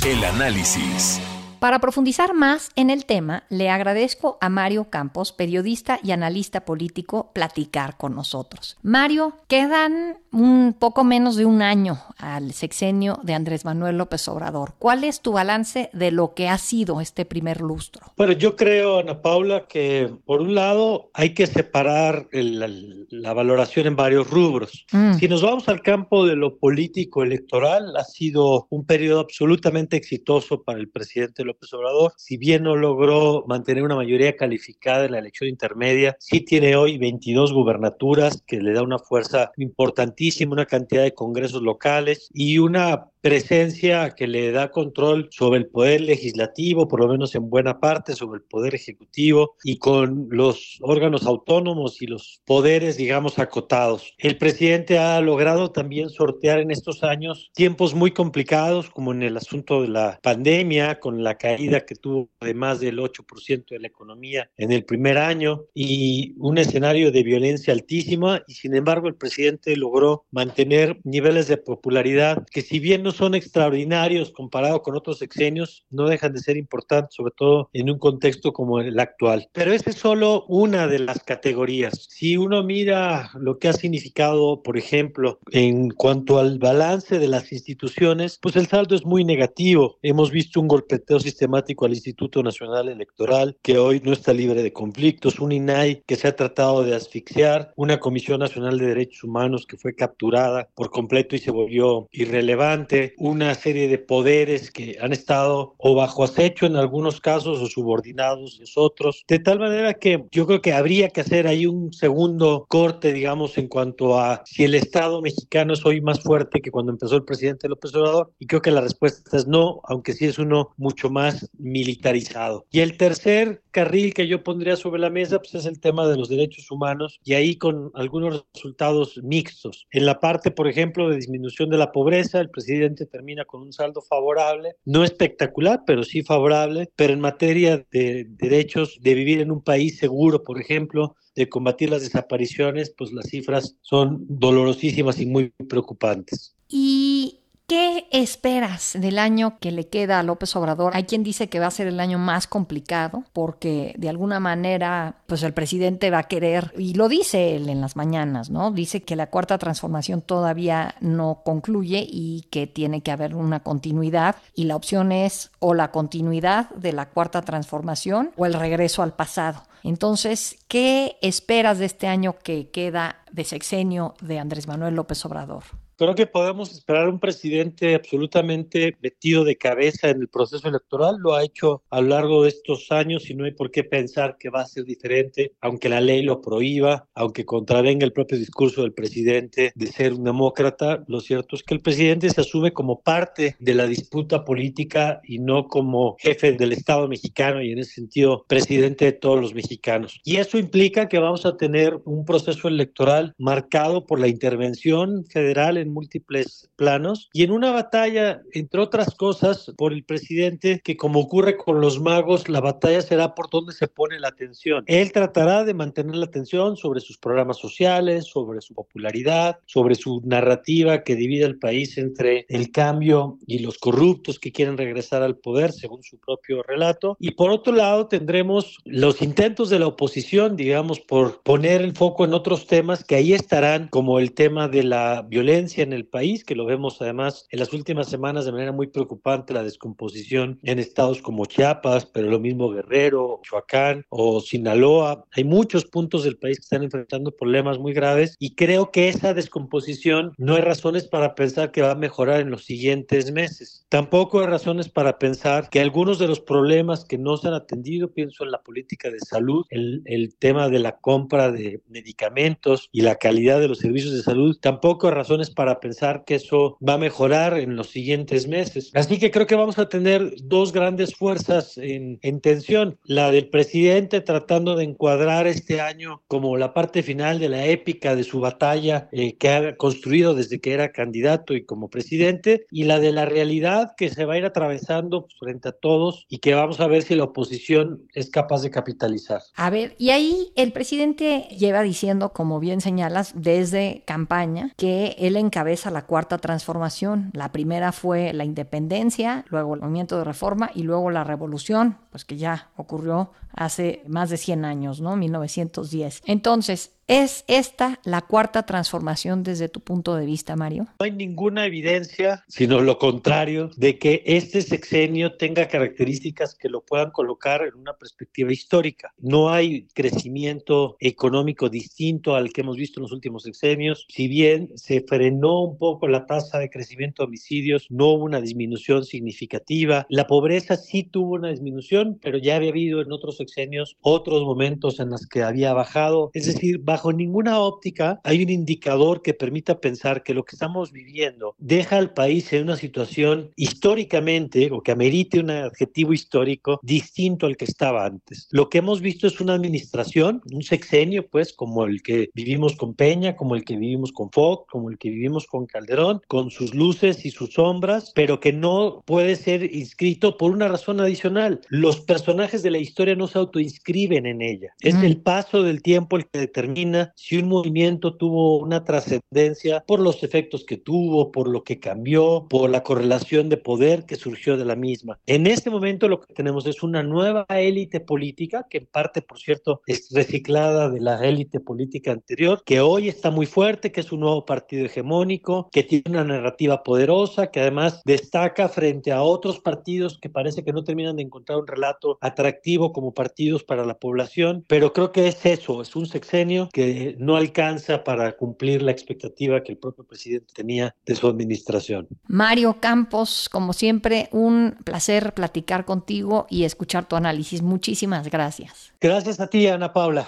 El 0.06 0.24
análisis. 0.24 1.20
Para 1.66 1.80
profundizar 1.80 2.36
más 2.36 2.70
en 2.76 2.92
el 2.92 3.08
tema, 3.08 3.46
le 3.50 3.72
agradezco 3.72 4.38
a 4.40 4.50
Mario 4.50 4.92
Campos, 4.92 5.32
periodista 5.32 6.00
y 6.04 6.12
analista 6.12 6.64
político, 6.64 7.32
platicar 7.34 7.98
con 7.98 8.14
nosotros. 8.14 8.78
Mario, 8.84 9.34
quedan 9.48 10.20
un 10.32 10.76
poco 10.78 11.04
menos 11.04 11.38
de 11.38 11.46
un 11.46 11.64
año 11.64 11.98
al 12.20 12.52
sexenio 12.54 13.20
de 13.24 13.34
Andrés 13.34 13.66
Manuel 13.66 13.98
López 13.98 14.28
Obrador. 14.28 14.76
¿Cuál 14.78 15.04
es 15.06 15.22
tu 15.22 15.32
balance 15.32 15.90
de 15.92 16.12
lo 16.12 16.36
que 16.36 16.50
ha 16.50 16.60
sido 16.60 17.02
este 17.02 17.26
primer 17.26 17.62
lustro? 17.62 18.12
Bueno, 18.16 18.34
yo 18.34 18.56
creo, 18.56 19.00
Ana 19.00 19.24
Paula, 19.24 19.66
que 19.66 20.12
por 20.24 20.42
un 20.42 20.54
lado 20.54 21.10
hay 21.16 21.34
que 21.34 21.48
separar 21.48 22.28
el, 22.32 23.08
la, 23.10 23.34
valoración 23.34 23.88
en 23.88 23.96
varios 23.96 24.30
rubros. 24.30 24.86
Mm. 24.92 25.16
Si 25.16 25.28
nos 25.28 25.42
vamos 25.42 25.68
al 25.68 25.82
campo 25.82 26.28
de 26.28 26.36
lo 26.36 26.60
político 26.60 27.24
electoral, 27.24 27.96
ha 27.98 28.04
sido 28.04 28.68
un 28.70 28.86
periodo 28.86 29.22
absolutamente 29.22 29.98
exitoso 29.98 30.62
para 30.62 30.78
el 30.78 30.90
presidente 30.90 31.44
López 31.44 31.55
López 31.56 31.74
Obrador. 31.74 32.14
Si 32.18 32.38
bien 32.38 32.64
no 32.64 32.76
logró 32.76 33.46
mantener 33.48 33.84
una 33.84 33.96
mayoría 33.96 34.36
calificada 34.36 35.06
en 35.06 35.14
la 35.14 35.20
elección 35.20 35.50
intermedia, 35.50 36.18
sí 36.20 36.42
tiene 36.42 36.76
hoy 36.76 36.98
22 36.98 37.54
gubernaturas 37.54 38.44
que 38.46 38.62
le 38.62 38.74
da 38.74 38.84
una 38.84 39.00
fuerza 39.00 39.52
importantísima, 39.58 40.52
una 40.54 40.66
cantidad 40.66 41.04
de 41.04 41.14
congresos 41.14 41.62
locales 41.62 42.30
y 42.34 42.58
una 42.58 43.10
presencia 43.26 44.12
que 44.12 44.28
le 44.28 44.52
da 44.52 44.70
control 44.70 45.30
sobre 45.32 45.58
el 45.58 45.66
poder 45.66 46.02
legislativo, 46.02 46.88
por 46.88 47.00
lo 47.00 47.08
menos 47.08 47.34
en 47.34 47.50
buena 47.50 47.80
parte, 47.80 48.14
sobre 48.14 48.38
el 48.38 48.44
poder 48.44 48.76
ejecutivo 48.76 49.56
y 49.64 49.80
con 49.80 50.28
los 50.30 50.78
órganos 50.82 51.26
autónomos 51.26 52.04
y 52.04 52.06
los 52.06 52.44
poderes, 52.46 52.98
digamos, 52.98 53.40
acotados. 53.40 54.14
El 54.20 54.38
presidente 54.38 55.00
ha 55.00 55.20
logrado 55.22 55.72
también 55.72 56.12
sortear 56.12 56.60
en 56.60 56.70
estos 56.70 57.04
años 57.04 57.50
tiempos 57.56 57.96
muy 57.96 58.12
complicados, 58.12 58.92
como 58.92 59.12
en 59.12 59.24
el 59.24 59.38
asunto 59.38 59.82
de 59.82 59.88
la 59.88 60.20
pandemia, 60.22 61.00
con 61.00 61.24
la 61.24 61.35
caída 61.38 61.86
que 61.86 61.96
tuvo 61.96 62.30
de 62.42 62.54
más 62.54 62.80
del 62.80 63.00
8% 63.00 63.66
de 63.70 63.80
la 63.80 63.88
economía 63.88 64.50
en 64.58 64.72
el 64.72 64.86
primer 64.86 65.18
año 65.18 65.66
y 65.74 66.34
un 66.38 66.58
escenario 66.58 67.12
de 67.12 67.24
violencia 67.24 67.74
altísima 67.74 68.44
y 68.48 68.54
sin 68.54 68.76
embargo 68.76 69.08
el 69.08 69.16
presidente 69.16 69.76
logró 69.76 70.26
mantener 70.32 71.00
niveles 71.04 71.48
de 71.48 71.58
popularidad 71.58 72.46
que 72.52 72.62
si 72.62 72.80
bien 72.80 73.04
no 73.04 73.12
son 73.12 73.36
extraordinarios 73.36 74.32
comparado 74.32 74.82
con 74.82 74.96
otros 74.96 75.20
sexenios, 75.20 75.86
no 75.90 76.08
dejan 76.08 76.34
de 76.34 76.40
ser 76.40 76.58
importantes, 76.58 77.16
sobre 77.16 77.34
todo 77.36 77.70
en 77.74 77.90
un 77.90 78.00
contexto 78.00 78.54
como 78.54 78.80
el 78.80 79.00
actual. 79.00 79.50
Pero 79.54 79.74
esa 79.74 79.90
es 79.90 79.98
solo 79.98 80.46
una 80.48 80.88
de 80.88 81.00
las 81.00 81.24
categorías. 81.24 82.08
Si 82.10 82.38
uno 82.38 82.64
mira 82.64 83.32
lo 83.40 83.60
que 83.60 83.68
ha 83.68 83.74
significado, 83.74 84.62
por 84.64 84.78
ejemplo, 84.78 85.40
en 85.52 85.90
cuanto 85.90 86.40
al 86.40 86.60
balance 86.60 87.20
de 87.20 87.28
las 87.28 87.52
instituciones, 87.52 88.40
pues 88.42 88.56
el 88.56 88.68
saldo 88.68 88.96
es 88.96 89.06
muy 89.06 89.24
negativo. 89.24 89.98
Hemos 90.02 90.32
visto 90.32 90.60
un 90.60 90.68
golpeteo 90.68 91.20
sistemático 91.26 91.86
al 91.86 91.94
Instituto 91.94 92.42
Nacional 92.44 92.90
Electoral, 92.90 93.58
que 93.62 93.78
hoy 93.78 94.02
no 94.04 94.14
está 94.14 94.34
libre 94.34 94.64
de 94.64 94.74
conflictos, 94.74 95.40
un 95.40 95.52
INAI 95.52 96.04
que 96.06 96.16
se 96.16 96.28
ha 96.28 96.36
tratado 96.36 96.84
de 96.84 96.96
asfixiar, 96.96 97.74
una 97.76 98.00
Comisión 98.00 98.40
Nacional 98.40 98.78
de 98.78 98.88
Derechos 98.88 99.24
Humanos 99.24 99.66
que 99.66 99.78
fue 99.78 99.96
capturada 99.96 100.70
por 100.76 100.92
completo 100.92 101.36
y 101.36 101.40
se 101.40 101.52
volvió 101.52 102.08
irrelevante, 102.12 103.14
una 103.18 103.54
serie 103.56 103.88
de 103.88 103.98
poderes 103.98 104.72
que 104.72 104.98
han 105.02 105.14
estado 105.14 105.76
o 105.78 105.96
bajo 105.96 106.24
acecho 106.24 106.66
en 106.66 106.76
algunos 106.76 107.20
casos 107.22 107.62
o 107.62 107.68
subordinados 107.68 108.60
en 108.60 108.66
otros, 108.76 109.24
de 109.28 109.40
tal 109.40 109.60
manera 109.60 109.94
que 109.94 110.26
yo 110.32 110.46
creo 110.46 110.62
que 110.62 110.74
habría 110.74 111.10
que 111.10 111.22
hacer 111.22 111.48
ahí 111.48 111.66
un 111.66 111.94
segundo 111.94 112.66
corte, 112.68 113.14
digamos, 113.14 113.58
en 113.58 113.68
cuanto 113.68 114.20
a 114.20 114.44
si 114.46 114.64
el 114.64 114.76
Estado 114.76 115.22
mexicano 115.22 115.74
es 115.74 115.86
hoy 115.86 116.02
más 116.02 116.22
fuerte 116.22 116.62
que 116.62 116.72
cuando 116.72 116.92
empezó 116.92 117.16
el 117.16 117.24
presidente 117.24 117.70
López 117.70 117.94
Obrador, 117.96 118.32
y 118.40 118.48
creo 118.48 118.62
que 118.62 118.72
la 118.72 118.82
respuesta 118.82 119.38
es 119.38 119.48
no, 119.48 119.82
aunque 119.86 120.14
sí 120.14 120.26
es 120.26 120.38
uno 120.40 120.70
mucho 120.78 121.10
más 121.16 121.50
militarizado. 121.58 122.66
Y 122.72 122.82
el 122.82 122.98
tercer 122.98 123.62
carril 123.72 124.14
que 124.14 124.28
yo 124.28 124.44
pondría 124.44 124.76
sobre 124.76 125.00
la 125.00 125.10
mesa 125.10 125.40
pues 125.40 125.56
es 125.56 125.66
el 125.66 125.80
tema 125.80 126.06
de 126.08 126.18
los 126.18 126.28
derechos 126.28 126.70
humanos 126.70 127.22
y 127.24 127.36
ahí 127.36 127.56
con 127.56 127.90
algunos 127.94 128.46
resultados 128.54 129.18
mixtos. 129.24 129.88
En 129.92 130.06
la 130.06 130.20
parte, 130.20 130.52
por 130.52 130.68
ejemplo, 130.68 131.10
de 131.10 131.16
disminución 131.16 131.70
de 131.70 131.78
la 131.78 131.94
pobreza, 131.94 132.42
el 132.42 132.50
presidente 132.50 133.06
termina 133.06 133.46
con 133.46 133.62
un 133.62 133.72
saldo 133.72 134.02
favorable, 134.02 134.76
no 134.84 135.06
espectacular, 135.06 135.84
pero 135.88 136.04
sí 136.04 136.22
favorable, 136.22 136.90
pero 136.98 137.14
en 137.14 137.22
materia 137.22 137.86
de 137.92 138.26
derechos 138.28 139.00
de 139.02 139.14
vivir 139.14 139.40
en 139.40 139.52
un 139.52 139.62
país 139.62 139.98
seguro, 139.98 140.44
por 140.44 140.60
ejemplo, 140.60 141.16
de 141.34 141.48
combatir 141.48 141.90
las 141.90 142.02
desapariciones, 142.02 142.94
pues 142.98 143.14
las 143.14 143.28
cifras 143.28 143.78
son 143.82 144.26
dolorosísimas 144.28 145.20
y 145.22 145.26
muy 145.26 145.54
preocupantes. 145.70 146.56
Y 146.68 147.35
¿Qué 147.68 148.08
esperas 148.12 148.94
del 148.94 149.18
año 149.18 149.58
que 149.60 149.72
le 149.72 149.88
queda 149.88 150.20
a 150.20 150.24
López 150.24 150.56
Obrador? 150.56 150.96
Hay 150.96 151.06
quien 151.06 151.24
dice 151.24 151.50
que 151.50 151.60
va 151.60 151.66
a 151.66 151.72
ser 151.72 151.88
el 151.88 152.00
año 152.00 152.20
más 152.20 152.46
complicado 152.46 153.24
porque 153.34 153.96
de 153.98 154.08
alguna 154.08 154.40
manera 154.40 155.24
pues 155.26 155.42
el 155.42 155.52
presidente 155.52 156.12
va 156.12 156.20
a 156.20 156.28
querer, 156.28 156.76
y 156.78 156.94
lo 156.94 157.10
dice 157.10 157.56
él 157.56 157.70
en 157.70 157.82
las 157.82 157.96
mañanas, 157.96 158.52
¿no? 158.52 158.70
Dice 158.70 159.02
que 159.02 159.16
la 159.16 159.32
cuarta 159.32 159.58
transformación 159.58 160.22
todavía 160.22 160.94
no 161.00 161.42
concluye 161.44 162.06
y 162.08 162.44
que 162.52 162.68
tiene 162.68 163.02
que 163.02 163.10
haber 163.10 163.34
una 163.34 163.62
continuidad 163.62 164.36
y 164.54 164.66
la 164.66 164.76
opción 164.76 165.12
es 165.12 165.50
o 165.58 165.74
la 165.74 165.90
continuidad 165.90 166.70
de 166.70 166.94
la 166.94 167.10
cuarta 167.10 167.42
transformación 167.42 168.30
o 168.38 168.46
el 168.46 168.54
regreso 168.54 169.02
al 169.02 169.16
pasado. 169.16 169.64
Entonces, 169.82 170.60
¿qué 170.68 171.18
esperas 171.24 171.80
de 171.80 171.86
este 171.86 172.06
año 172.06 172.36
que 172.44 172.70
queda 172.70 173.24
de 173.32 173.44
sexenio 173.44 174.14
de 174.22 174.38
Andrés 174.38 174.68
Manuel 174.68 174.94
López 174.94 175.26
Obrador? 175.26 175.64
Creo 175.98 176.14
que 176.14 176.28
podemos 176.28 176.74
esperar 176.74 177.08
un 177.08 177.22
presidente 177.22 177.96
absolutamente 177.96 178.98
metido 179.02 179.46
de 179.46 179.56
cabeza 179.56 180.10
en 180.10 180.20
el 180.20 180.28
proceso 180.28 180.68
electoral. 180.68 181.16
Lo 181.20 181.36
ha 181.36 181.44
hecho 181.44 181.84
a 181.90 182.02
lo 182.02 182.10
largo 182.10 182.44
de 182.44 182.50
estos 182.50 182.92
años 182.92 183.30
y 183.30 183.34
no 183.34 183.46
hay 183.46 183.52
por 183.52 183.72
qué 183.72 183.86
pensar 183.86 184.36
que 184.38 184.50
va 184.50 184.62
a 184.62 184.68
ser 184.68 184.84
diferente, 184.84 185.54
aunque 185.62 185.88
la 185.88 186.02
ley 186.02 186.22
lo 186.22 186.42
prohíba, 186.42 187.08
aunque 187.14 187.46
contravenga 187.46 188.06
el 188.06 188.12
propio 188.12 188.38
discurso 188.38 188.82
del 188.82 188.92
presidente 188.92 189.72
de 189.74 189.88
ser 189.88 190.14
un 190.14 190.26
demócrata. 190.26 191.06
Lo 191.08 191.22
cierto 191.22 191.56
es 191.56 191.64
que 191.64 191.74
el 191.74 191.82
presidente 191.82 192.30
se 192.30 192.42
asume 192.42 192.74
como 192.74 193.00
parte 193.02 193.56
de 193.60 193.74
la 193.74 193.88
disputa 193.88 194.44
política 194.44 195.22
y 195.24 195.40
no 195.40 195.68
como 195.68 196.18
jefe 196.20 196.52
del 196.52 196.74
Estado 196.74 197.08
mexicano 197.08 197.62
y 197.62 197.72
en 197.72 197.80
ese 197.80 197.94
sentido 197.94 198.44
presidente 198.50 199.06
de 199.06 199.14
todos 199.14 199.40
los 199.40 199.54
mexicanos. 199.54 200.20
Y 200.26 200.38
eso 200.38 200.58
implica 200.58 201.08
que 201.08 201.20
vamos 201.20 201.46
a 201.46 201.56
tener 201.56 202.02
un 202.04 202.26
proceso 202.26 202.68
electoral 202.68 203.34
marcado 203.38 204.06
por 204.06 204.20
la 204.20 204.28
intervención 204.28 205.24
federal 205.30 205.78
en 205.78 205.85
múltiples 205.92 206.70
planos 206.76 207.30
y 207.34 207.44
en 207.44 207.52
una 207.52 207.72
batalla, 207.72 208.42
entre 208.54 208.82
otras 208.82 209.14
cosas, 209.16 209.72
por 209.78 209.94
el 209.94 210.04
presidente, 210.04 210.82
que 210.84 210.98
como 210.98 211.20
ocurre 211.20 211.58
con 211.58 211.82
los 211.82 212.00
magos, 212.00 212.50
la 212.50 212.62
batalla 212.62 213.02
será 213.02 213.36
por 213.36 213.50
donde 213.50 213.74
se 213.74 213.88
pone 213.88 214.20
la 214.20 214.30
atención. 214.30 214.84
Él 214.88 215.12
tratará 215.12 215.64
de 215.64 215.74
mantener 215.74 216.16
la 216.16 216.26
atención 216.26 216.78
sobre 216.78 217.00
sus 217.00 217.18
programas 217.18 217.58
sociales, 217.58 218.26
sobre 218.26 218.62
su 218.62 218.74
popularidad, 218.74 219.60
sobre 219.66 219.96
su 219.96 220.22
narrativa 220.26 221.04
que 221.04 221.16
divide 221.16 221.46
el 221.46 221.60
país 221.60 221.98
entre 221.98 222.46
el 222.50 222.72
cambio 222.72 223.38
y 223.46 223.60
los 223.60 223.78
corruptos 223.78 224.40
que 224.40 224.52
quieren 224.52 224.78
regresar 224.78 225.22
al 225.22 225.38
poder, 225.38 225.72
según 225.72 226.04
su 226.04 226.18
propio 226.20 226.64
relato. 226.64 227.18
Y 227.20 227.32
por 227.32 227.52
otro 227.52 227.74
lado, 227.74 228.08
tendremos 228.08 228.78
los 228.86 229.22
intentos 229.22 229.70
de 229.70 229.80
la 229.80 229.88
oposición, 229.88 230.56
digamos, 230.56 231.00
por 231.00 231.42
poner 231.44 231.82
el 231.82 231.94
foco 231.94 232.26
en 232.26 232.34
otros 232.34 232.68
temas 232.68 233.04
que 233.04 233.16
ahí 233.16 233.34
estarán, 233.34 233.88
como 233.90 234.20
el 234.20 234.34
tema 234.34 234.68
de 234.68 234.84
la 234.84 235.26
violencia 235.28 235.75
en 235.84 235.94
el 235.94 236.06
país, 236.06 236.44
que 236.44 236.56
lo 236.56 236.66
vemos 236.66 237.02
además 237.02 237.48
en 237.50 237.60
las 237.60 237.74
últimas 237.74 238.10
semanas 238.10 238.46
de 238.46 238.52
manera 238.52 238.72
muy 238.72 238.88
preocupante, 238.88 239.54
la 239.54 239.64
descomposición 239.64 240.60
en 240.64 240.80
estados 240.80 241.22
como 241.22 241.46
Chiapas, 241.46 242.06
pero 242.06 242.30
lo 242.30 242.40
mismo 242.40 242.70
Guerrero, 242.70 243.40
Michoacán 243.42 244.06
o 244.10 244.42
Sinaloa. 244.42 245.26
Hay 245.32 245.44
muchos 245.44 245.86
puntos 245.86 246.24
del 246.24 246.38
país 246.38 246.58
que 246.58 246.64
están 246.64 246.84
enfrentando 246.84 247.32
problemas 247.32 247.80
muy 247.80 247.94
graves 247.94 248.36
y 248.40 248.56
creo 248.56 248.92
que 248.92 249.10
esa 249.10 249.34
descomposición 249.34 250.34
no 250.38 250.56
hay 250.56 250.62
razones 250.62 251.08
para 251.08 251.36
pensar 251.36 251.72
que 251.72 251.82
va 251.82 251.92
a 251.92 251.96
mejorar 251.96 252.42
en 252.42 252.52
los 252.52 252.66
siguientes 252.66 253.32
meses. 253.32 253.86
Tampoco 253.90 254.40
hay 254.40 254.48
razones 254.48 254.90
para 254.90 255.18
pensar 255.18 255.70
que 255.70 255.82
algunos 255.82 256.20
de 256.20 256.28
los 256.28 256.40
problemas 256.40 257.06
que 257.06 257.18
no 257.18 257.38
se 257.38 257.48
han 257.48 257.54
atendido, 257.54 258.12
pienso 258.12 258.44
en 258.44 258.52
la 258.52 258.62
política 258.62 259.10
de 259.10 259.20
salud, 259.20 259.66
el, 259.70 260.02
el 260.06 260.36
tema 260.36 260.70
de 260.70 260.80
la 260.80 260.98
compra 260.98 261.52
de 261.52 261.82
medicamentos 261.88 262.90
y 262.92 263.02
la 263.02 263.16
calidad 263.16 263.60
de 263.60 263.68
los 263.68 263.80
servicios 263.80 264.14
de 264.14 264.22
salud, 264.22 264.58
tampoco 264.62 265.08
hay 265.08 265.14
razones 265.14 265.50
para 265.50 265.65
para 265.66 265.80
pensar 265.80 266.26
que 266.26 266.36
eso 266.36 266.78
va 266.88 266.94
a 266.94 266.98
mejorar 267.00 267.58
en 267.58 267.76
los 267.76 267.90
siguientes 267.90 268.48
meses. 268.48 268.92
Así 268.94 269.18
que 269.18 269.32
creo 269.32 269.48
que 269.48 269.56
vamos 269.56 269.80
a 269.80 269.90
tener 269.90 270.32
dos 270.44 270.72
grandes 270.72 271.16
fuerzas 271.16 271.76
en, 271.78 272.20
tensión. 272.40 273.00
La 273.06 273.32
del 273.32 273.50
presidente 273.50 274.22
tratando 274.22 274.76
de 274.76 274.84
encuadrar 274.84 275.48
este 275.48 275.82
año 275.82 276.22
como 276.28 276.56
la 276.56 276.76
parte 276.76 277.02
final 277.02 277.40
de 277.40 277.50
la 277.50 277.66
épica 277.66 278.16
de 278.16 278.24
su 278.24 278.40
batalla 278.40 279.10
eh, 279.12 279.38
que 279.38 279.50
ha 279.50 279.76
construido 279.76 280.36
desde 280.36 280.60
que 280.60 280.74
era 280.74 280.92
candidato 280.92 281.56
y 281.56 281.66
como 281.66 281.90
presidente, 281.90 282.68
y 282.70 282.84
la 282.84 283.00
de 283.00 283.12
la 283.12 283.26
realidad 283.26 283.94
que 283.98 284.10
se 284.10 284.26
va 284.26 284.36
a 284.36 284.38
ir 284.38 284.46
atravesando 284.46 285.26
frente 285.40 285.70
a 285.70 285.72
todos 285.72 286.28
y 286.30 286.38
que 286.38 286.54
vamos 286.54 286.80
a 286.80 286.86
ver 286.86 287.02
si 287.02 287.16
la 287.16 287.24
oposición 287.24 288.04
es 288.14 288.30
capaz 288.30 288.62
de 288.62 288.70
capitalizar. 288.70 289.42
A 289.56 289.72
ver, 289.72 289.96
y 289.98 290.12
ahí 290.12 290.52
el 290.56 290.72
presidente 290.72 291.48
lleva 291.58 291.82
diciendo, 291.82 292.34
como 292.34 292.60
bien 292.60 292.82
señalas, 292.82 293.34
desde 293.36 294.04
campaña, 294.06 294.74
que 294.78 295.16
él 295.18 295.38
en 295.38 295.50
cabeza 295.56 295.90
la 295.90 296.06
cuarta 296.06 296.38
transformación. 296.38 297.30
La 297.32 297.54
primera 297.54 297.94
fue 297.94 298.34
la 298.34 298.44
independencia, 298.44 299.46
luego 299.48 299.74
el 299.74 299.80
movimiento 299.80 300.18
de 300.18 300.26
reforma 300.26 300.70
y 300.76 300.84
luego 300.84 301.12
la 301.12 301.24
revolución, 301.24 301.98
pues 302.10 302.26
que 302.26 302.36
ya 302.36 302.72
ocurrió 302.76 303.32
hace 303.54 304.04
más 304.06 304.30
de 304.30 304.36
100 304.36 304.66
años, 304.66 305.00
¿no? 305.00 305.16
1910. 305.16 306.24
Entonces, 306.26 306.92
¿Es 307.08 307.46
esta 307.48 308.00
la 308.04 308.22
cuarta 308.22 308.66
transformación 308.66 309.44
desde 309.44 309.70
tu 309.70 309.80
punto 309.80 310.16
de 310.16 310.26
vista, 310.26 310.56
Mario? 310.56 310.88
No 311.00 311.06
hay 311.06 311.12
ninguna 311.12 311.68
evidencia, 311.68 312.44
sino 312.48 312.82
lo 312.82 312.98
contrario, 312.98 313.70
de 313.78 314.00
que 314.00 314.24
este 314.26 314.64
sexenio 314.64 315.38
tenga 315.38 315.68
características 315.68 316.56
que 316.56 316.68
lo 316.68 316.82
puedan 316.82 317.12
colocar 317.12 317.62
en 317.62 317.76
una 317.76 317.94
perspectiva 317.94 318.52
histórica. 318.52 319.14
No 319.20 319.52
hay 319.52 319.86
crecimiento 319.94 320.98
económico 321.00 321.70
distinto 321.70 322.34
al 322.34 322.52
que 322.52 322.62
hemos 322.62 322.76
visto 322.76 323.00
en 323.00 323.04
los 323.04 323.12
últimos 323.12 323.44
sexenios. 323.44 324.08
Si 324.10 324.28
bien 324.28 324.72
se 324.76 325.02
frenó 325.02 325.62
un 325.62 325.78
poco 325.78 326.08
la 326.08 326.26
tasa 326.26 326.58
de 326.58 326.72
crecimiento 326.72 327.22
de 327.22 327.28
homicidios, 327.28 327.86
no 327.92 328.08
hubo 328.08 328.24
una 328.24 328.42
disminución 328.42 329.06
significativa. 329.06 330.08
La 330.10 330.26
pobreza 330.26 330.76
sí 330.76 331.04
tuvo 331.04 331.36
una 331.36 331.50
disminución, 331.50 332.18
pero 332.20 332.40
ya 332.40 332.56
había 332.56 332.72
habido 332.72 333.00
en 333.02 333.12
otros 333.12 333.38
sexenios 333.38 333.96
otros 334.02 334.42
momentos 334.42 335.00
en 335.00 335.12
los 335.12 335.28
que 335.28 335.44
había 335.44 335.72
bajado. 335.74 336.32
Es 336.34 336.48
decir, 336.48 336.80
bajo 336.96 337.12
ninguna 337.12 337.60
óptica 337.60 338.22
hay 338.24 338.42
un 338.42 338.50
indicador 338.50 339.22
que 339.22 339.34
permita 339.34 339.82
pensar 339.82 340.24
que 340.24 340.34
lo 340.34 340.46
que 340.46 340.56
estamos 340.56 340.94
viviendo 340.94 341.54
deja 341.58 341.98
al 341.98 342.14
país 342.14 342.54
en 342.54 342.64
una 342.64 342.78
situación 342.78 343.52
históricamente 343.58 344.70
o 344.72 344.82
que 344.82 344.94
amerite 344.94 345.42
un 345.42 345.50
adjetivo 345.50 346.14
histórico 346.14 346.80
distinto 346.84 347.48
al 347.48 347.58
que 347.58 347.66
estaba 347.66 348.06
antes. 348.06 348.48
Lo 348.52 348.70
que 348.70 348.78
hemos 348.78 349.02
visto 349.02 349.28
es 349.28 349.42
una 349.42 349.56
administración, 349.56 350.42
un 350.54 350.64
sexenio, 350.64 351.28
pues, 351.28 351.52
como 351.52 351.84
el 351.84 352.02
que 352.02 352.30
vivimos 352.34 352.78
con 352.78 352.94
Peña, 352.94 353.36
como 353.36 353.56
el 353.56 353.66
que 353.66 353.76
vivimos 353.76 354.14
con 354.14 354.32
Fox, 354.32 354.66
como 354.72 354.90
el 354.90 354.98
que 354.98 355.10
vivimos 355.10 355.48
con 355.48 355.66
Calderón, 355.66 356.22
con 356.30 356.50
sus 356.50 356.74
luces 356.74 357.26
y 357.26 357.32
sus 357.32 357.56
sombras, 357.56 358.14
pero 358.16 358.40
que 358.40 358.54
no 358.54 359.04
puede 359.06 359.36
ser 359.36 359.76
inscrito 359.76 360.38
por 360.38 360.52
una 360.52 360.70
razón 360.70 361.02
adicional. 361.02 361.60
Los 361.68 362.00
personajes 362.00 362.64
de 362.64 362.72
la 362.72 362.78
historia 362.78 363.16
no 363.16 363.28
se 363.28 363.38
autoinscriben 363.38 364.26
en 364.26 364.42
ella. 364.42 364.74
Es 364.80 364.96
el 364.96 365.18
paso 365.18 365.62
del 365.62 365.82
tiempo 365.82 366.16
el 366.16 366.28
que 366.28 366.40
determina 366.40 366.85
si 367.16 367.38
un 367.38 367.50
movimiento 367.50 368.16
tuvo 368.16 368.60
una 368.60 368.84
trascendencia 368.84 369.84
por 369.86 370.00
los 370.00 370.24
efectos 370.24 370.66
que 370.66 370.78
tuvo, 370.78 371.32
por 371.32 371.48
lo 371.48 371.64
que 371.64 371.80
cambió, 371.80 372.48
por 372.50 372.70
la 372.70 372.84
correlación 372.84 373.50
de 373.50 373.58
poder 373.58 374.06
que 374.06 374.16
surgió 374.16 374.58
de 374.58 374.66
la 374.66 374.76
misma. 374.76 375.20
En 375.26 375.48
este 375.48 375.70
momento 375.70 376.08
lo 376.08 376.22
que 376.22 376.34
tenemos 376.34 376.66
es 376.66 376.84
una 376.84 377.04
nueva 377.04 377.46
élite 377.50 378.00
política, 378.00 378.68
que 378.70 378.80
en 378.80 378.86
parte, 378.86 379.22
por 379.22 379.40
cierto, 379.40 379.82
es 379.88 380.10
reciclada 380.12 380.90
de 380.90 381.00
la 381.00 381.26
élite 381.26 381.60
política 381.60 382.12
anterior, 382.12 382.62
que 382.66 382.82
hoy 382.82 383.10
está 383.10 383.32
muy 383.32 383.46
fuerte, 383.46 383.92
que 383.92 384.02
es 384.02 384.12
un 384.12 384.22
nuevo 384.22 384.46
partido 384.46 384.86
hegemónico, 384.86 385.70
que 385.72 385.84
tiene 385.84 386.04
una 386.10 386.24
narrativa 386.24 386.84
poderosa, 386.84 387.52
que 387.52 387.62
además 387.62 388.02
destaca 388.06 388.70
frente 388.70 389.12
a 389.12 389.24
otros 389.24 389.60
partidos 389.60 390.18
que 390.20 390.30
parece 390.30 390.64
que 390.64 390.74
no 390.74 390.84
terminan 390.84 391.16
de 391.16 391.24
encontrar 391.24 391.60
un 391.60 391.68
relato 391.68 392.18
atractivo 392.22 392.92
como 392.94 393.14
partidos 393.14 393.64
para 393.64 393.86
la 393.86 393.98
población, 393.98 394.64
pero 394.68 394.94
creo 394.94 395.12
que 395.12 395.28
es 395.28 395.46
eso, 395.46 395.82
es 395.82 395.96
un 395.96 396.06
sexenio 396.06 396.70
que 396.76 397.16
no 397.20 397.38
alcanza 397.38 398.04
para 398.04 398.36
cumplir 398.36 398.82
la 398.82 398.92
expectativa 398.92 399.64
que 399.64 399.72
el 399.72 399.78
propio 399.78 400.04
presidente 400.04 400.52
tenía 400.54 400.94
de 401.06 401.16
su 401.16 401.26
administración. 401.26 402.06
Mario 402.28 402.82
Campos, 402.82 403.48
como 403.50 403.72
siempre, 403.72 404.28
un 404.34 404.76
placer 404.84 405.34
platicar 405.34 405.86
contigo 405.86 406.48
y 406.50 406.66
escuchar 406.66 407.08
tu 407.08 407.16
análisis. 407.16 407.62
Muchísimas 407.62 408.30
gracias. 408.30 408.94
Gracias 409.00 409.40
a 409.40 409.48
ti, 409.48 409.66
Ana 409.68 409.94
Paula. 409.94 410.28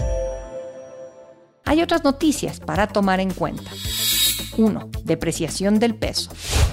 Hay 1.71 1.81
otras 1.81 2.03
noticias 2.03 2.59
para 2.59 2.85
tomar 2.85 3.21
en 3.21 3.31
cuenta. 3.31 3.71
1. 4.57 4.89
Depreciación 5.05 5.79
del 5.79 5.95
peso. 5.95 6.29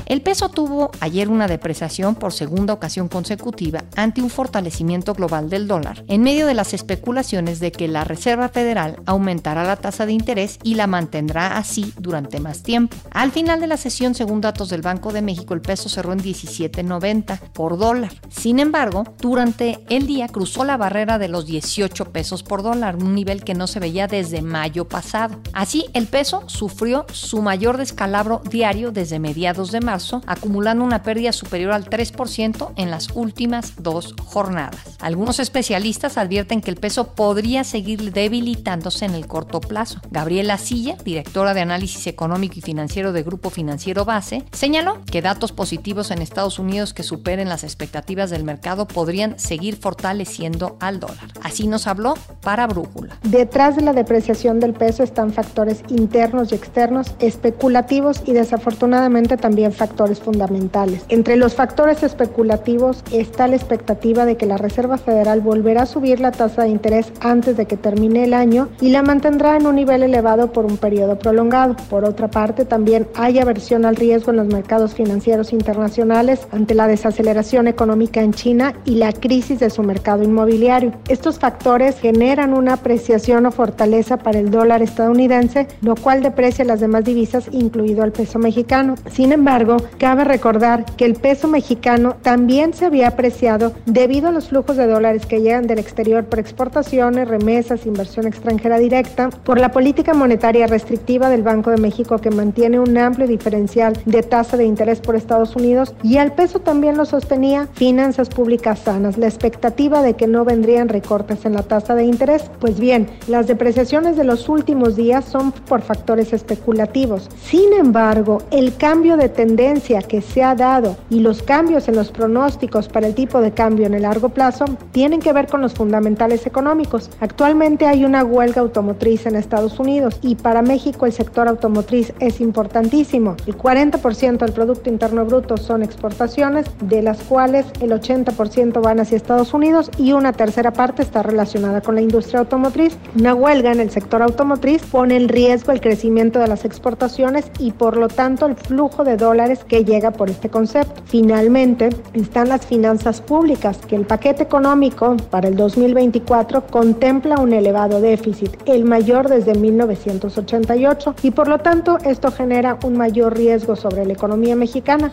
El 0.09 0.23
peso 0.23 0.49
tuvo 0.49 0.91
ayer 1.01 1.29
una 1.29 1.49
depreciación 1.49 2.15
por 2.15 2.33
segunda 2.33 2.73
ocasión 2.73 3.09
consecutiva 3.09 3.85
ante 3.95 4.23
un 4.23 4.31
fortalecimiento 4.31 5.13
global 5.13 5.51
del 5.51 5.69
dólar, 5.69 6.03
en 6.09 6.23
medio 6.23 6.47
de 6.47 6.55
las 6.55 6.73
especulaciones 6.73 7.61
de 7.61 7.73
que 7.73 7.89
la 7.89 8.05
Reserva 8.05 8.49
Federal 8.49 9.03
aumentará 9.05 9.65
la 9.65 9.77
tasa 9.77 10.07
de 10.07 10.15
interés 10.15 10.61
y 10.63 10.77
la 10.77 10.87
mantendrá 10.87 11.59
así 11.59 11.93
durante 11.99 12.41
más 12.41 12.63
tiempo. 12.63 12.97
Al 13.11 13.33
final 13.33 13.61
de 13.61 13.67
la 13.67 13.77
sesión, 13.77 14.15
según 14.15 14.41
datos 14.41 14.71
del 14.71 14.81
Banco 14.81 15.13
de 15.13 15.21
México, 15.21 15.53
el 15.53 15.61
peso 15.61 15.91
cerró 15.91 16.15
en 16.15 16.21
17.90 16.21 17.39
por 17.53 17.77
dólar. 17.77 18.13
Sin 18.31 18.61
embargo, 18.61 19.05
durante 19.21 19.85
el 19.91 20.07
día 20.07 20.29
cruzó 20.29 20.65
la 20.65 20.79
barrera 20.79 21.19
de 21.19 21.29
los 21.29 21.45
18 21.45 22.13
pesos 22.13 22.43
por 22.43 22.63
dólar, 22.63 22.97
un 22.97 23.15
nivel 23.15 23.45
que 23.45 23.53
no 23.53 23.67
se 23.67 23.79
veía 23.79 24.07
desde 24.07 24.41
mayo 24.41 24.89
pasado. 24.89 25.39
Así, 25.53 25.85
el 25.93 26.07
peso 26.07 26.45
sufrió 26.47 27.05
su 27.13 27.43
mayor 27.43 27.77
descalabro 27.77 28.41
diario 28.49 28.91
desde 28.91 29.19
mediados 29.19 29.71
de 29.71 29.81
marzo, 29.81 29.98
acumulando 30.27 30.85
una 30.85 31.03
pérdida 31.03 31.33
superior 31.33 31.73
al 31.73 31.89
3% 31.89 32.73
en 32.77 32.91
las 32.91 33.09
últimas 33.15 33.75
dos 33.83 34.15
jornadas. 34.25 34.97
Algunos 35.01 35.39
especialistas 35.39 36.19
advierten 36.19 36.61
que 36.61 36.71
el 36.71 36.77
peso 36.77 37.15
podría 37.15 37.65
seguir 37.65 38.13
debilitándose 38.13 39.05
en 39.05 39.15
el 39.15 39.27
corto 39.27 39.61
plazo. 39.61 40.01
Gabriela 40.11 40.59
Silla, 40.59 40.97
directora 41.05 41.55
de 41.55 41.61
análisis 41.61 42.07
económico 42.07 42.55
y 42.57 42.63
financiero 42.63 43.13
de 43.13 43.23
Grupo 43.23 43.51
Financiero 43.51 44.05
Base, 44.05 44.45
señaló 44.53 44.99
que 45.11 45.23
datos 45.23 45.53
positivos 45.53 46.11
en 46.11 46.23
Estados 46.23 46.59
Unidos 46.59 46.95
que 46.95 47.03
superen 47.03 47.49
las 47.49 47.65
expectativas 47.65 48.31
del 48.31 48.45
mercado 48.45 48.87
podrían 48.87 49.39
seguir 49.39 49.77
fortaleciendo 49.77 50.77
al 50.81 51.01
dólar. 51.01 51.33
Así 51.43 51.67
nos 51.67 51.87
habló 51.87 52.15
para 52.43 52.67
Brújula. 52.67 53.19
Detrás 53.23 53.77
de 53.77 53.83
la 53.83 53.93
depreciación 53.93 54.61
del 54.61 54.75
peso 54.75 55.03
están 55.03 55.33
factores 55.33 55.83
internos 55.89 56.53
y 56.53 56.55
externos 56.55 57.15
especulativos 57.19 58.23
y 58.27 58.33
desafortunadamente 58.33 59.37
también 59.37 59.73
factores 59.73 59.88
fundamentales. 60.21 61.05
Entre 61.09 61.37
los 61.37 61.55
factores 61.55 62.03
especulativos 62.03 63.03
está 63.13 63.49
la 63.49 63.57
expectativa 63.57 64.25
de 64.25 64.37
que 64.37 64.47
la 64.47 64.57
Reserva 64.57 64.97
Federal 64.99 65.41
volverá 65.41 65.83
a 65.83 65.87
subir 65.87 66.21
la 66.21 66.33
tasa 66.33 66.63
de 66.63 66.69
interés 66.71 67.13
antes 67.21 67.57
de 67.57 67.67
que 67.67 67.77
termine 67.77 68.25
el 68.25 68.35
año 68.35 68.69
y 68.81 68.91
la 68.91 69.03
mantendrá 69.03 69.57
en 69.57 69.67
un 69.67 69.75
nivel 69.75 70.03
elevado 70.03 70.53
por 70.53 70.65
un 70.65 70.77
periodo 70.77 71.19
prolongado. 71.19 71.77
Por 71.91 72.05
otra 72.05 72.29
parte, 72.29 72.65
también 72.65 73.09
hay 73.15 73.39
aversión 73.39 73.85
al 73.85 73.97
riesgo 73.97 74.31
en 74.31 74.37
los 74.37 74.47
mercados 74.47 74.95
financieros 74.95 75.53
internacionales 75.53 76.47
ante 76.53 76.75
la 76.75 76.87
desaceleración 76.87 77.69
económica 77.69 78.21
en 78.23 78.33
China 78.33 78.75
y 78.85 78.97
la 78.97 79.13
crisis 79.13 79.59
de 79.59 79.71
su 79.71 79.83
mercado 79.83 80.23
inmobiliario. 80.23 80.93
Estos 81.09 81.39
factores 81.39 81.99
generan 81.99 82.55
una 82.55 82.75
apreciación 82.75 83.47
o 83.47 83.51
fortaleza 83.51 84.19
para 84.19 84.39
el 84.39 84.51
dólar 84.51 84.83
estadounidense, 84.83 85.67
lo 85.81 85.95
cual 85.97 86.23
deprecia 86.23 86.65
las 86.65 86.81
demás 86.81 87.05
divisas, 87.05 87.49
incluido 87.53 88.05
el 88.05 88.13
peso 88.13 88.39
mexicano. 88.39 88.95
Sin 89.11 89.33
embargo, 89.33 89.68
cabe 89.99 90.25
recordar 90.25 90.85
que 90.97 91.05
el 91.05 91.15
peso 91.15 91.49
mexicano 91.49 92.17
también 92.23 92.73
se 92.73 92.87
había 92.87 93.09
apreciado 93.09 93.73
debido 93.87 94.29
a 94.29 94.33
los 94.33 94.49
flujos 94.49 94.77
de 94.77 94.87
dólares 94.87 95.27
que 95.27 95.41
llegan 95.41 95.67
del 95.67 95.79
exterior 95.79 96.25
por 96.25 96.39
exportaciones, 96.39 97.29
remesas, 97.29 97.87
inversión 97.87 98.27
extranjera 98.27 98.79
directa, 98.79 99.31
por 99.45 99.61
la 99.61 99.71
política 99.71 100.15
monetaria 100.15 100.67
restrictiva 100.67 101.29
del 101.29 101.43
Banco 101.43 101.71
de 101.71 101.77
México 101.77 102.19
que 102.19 102.31
mantiene 102.31 102.79
un 102.79 102.97
amplio 102.97 103.27
diferencial 103.27 103.99
de 104.07 104.23
tasa 104.23 104.57
de 104.57 104.65
interés 104.65 105.01
por 105.01 105.17
Estados 105.17 105.55
Unidos 105.57 105.95
y 106.03 106.17
al 106.17 106.33
peso 106.33 106.61
también 106.61 106.97
lo 106.97 107.05
sostenía 107.05 107.69
finanzas 107.75 108.29
públicas 108.29 108.79
sanas, 108.79 109.19
la 109.19 109.27
expectativa 109.27 110.03
de 110.03 110.15
que 110.15 110.27
no 110.27 110.45
vendrían 110.45 110.89
recortes 110.89 111.45
en 111.45 111.55
la 111.55 111.63
tasa 111.63 111.95
de 111.95 112.05
interés. 112.05 112.51
Pues 112.61 112.81
bien, 112.81 113.09
las 113.27 113.47
depreciaciones 113.47 114.17
de 114.17 114.25
los 114.25 114.49
últimos 114.49 114.97
días 114.97 115.25
son 115.25 115.53
por 115.53 115.83
factores 115.83 116.33
especulativos. 116.33 117.29
Sin 117.43 117.73
embargo, 117.73 118.43
el 118.51 118.77
cambio 118.77 119.17
de 119.17 119.29
tendencia 119.29 119.58
que 120.07 120.23
se 120.23 120.45
ha 120.45 120.55
dado 120.55 120.97
y 121.11 121.19
los 121.19 121.43
cambios 121.43 121.89
en 121.89 121.97
los 121.97 122.13
pronósticos 122.13 122.89
para 122.89 123.09
el 123.09 123.15
tipo 123.17 123.41
de 123.41 123.51
cambio 123.51 123.87
en 123.87 123.95
el 123.95 124.03
largo 124.03 124.29
plazo 124.29 124.67
tienen 124.93 125.19
que 125.19 125.33
ver 125.33 125.49
con 125.49 125.61
los 125.61 125.75
fundamentales 125.75 126.47
económicos. 126.47 127.11
Actualmente 127.19 127.85
hay 127.85 128.05
una 128.05 128.23
huelga 128.23 128.61
automotriz 128.61 129.27
en 129.27 129.35
Estados 129.35 129.81
Unidos 129.81 130.21
y 130.23 130.37
para 130.37 130.63
México 130.63 131.07
el 131.07 131.13
sector 131.13 131.49
automotriz 131.49 132.13
es 132.21 132.41
importantísimo. 132.41 133.35
El 133.49 133.59
40% 133.59 134.39
del 134.39 134.53
Producto 134.53 134.91
Interno 134.91 135.25
Bruto 135.25 135.57
son 135.57 135.83
exportaciones, 135.83 136.67
de 136.85 137.03
las 137.03 137.21
cuales 137.25 137.67
el 137.81 137.91
80% 137.91 138.81
van 138.81 139.01
hacia 139.01 139.17
Estados 139.17 139.55
Unidos 139.55 139.91
y 139.99 140.13
una 140.13 140.33
tercera 140.33 140.73
parte 140.73 141.03
está 141.03 141.25
relacionada 141.25 141.81
con 141.81 141.97
la 141.97 142.01
industria 142.01 142.41
automotriz. 142.41 142.97
Una 143.19 143.35
huelga 143.35 143.73
en 143.73 143.81
el 143.81 143.91
sector 143.91 144.23
automotriz 144.23 144.85
pone 144.85 145.17
en 145.17 145.29
riesgo 145.29 145.73
el 145.73 145.81
crecimiento 145.81 146.39
de 146.39 146.47
las 146.47 146.65
exportaciones 146.65 147.51
y 147.59 147.73
por 147.73 147.97
lo 147.97 148.07
tanto 148.07 148.47
el 148.47 148.55
flujo 148.55 149.03
de 149.03 149.17
dólares 149.17 149.48
dólares 149.49 149.65
que 149.65 149.85
llega 149.85 150.11
por 150.11 150.31
este 150.31 150.49
concepto. 150.49 151.03
Finalmente, 151.07 151.89
están 152.15 152.49
las 152.49 152.67
finanzas 152.67 153.21
públicas, 153.21 153.79
que 153.87 153.97
el 153.97 154.05
paquete 154.05 154.43
económico 154.43 155.17
para 155.31 155.49
el 155.49 155.57
2024 155.57 156.67
contempla 156.67 157.37
un 157.37 157.53
elevado 157.53 158.01
déficit, 158.01 158.51
el 158.67 158.85
mayor 158.85 159.29
desde 159.29 159.55
1988, 159.55 161.15
y 161.23 161.31
por 161.31 161.49
lo 161.49 161.59
tanto 161.59 161.99
esto 162.05 162.31
genera 162.31 162.79
un 162.83 162.97
mayor 162.97 163.37
riesgo 163.37 163.77
sobre 163.77 164.05
la 164.05 164.13
economía 164.13 164.57
mexicana. 164.57 165.13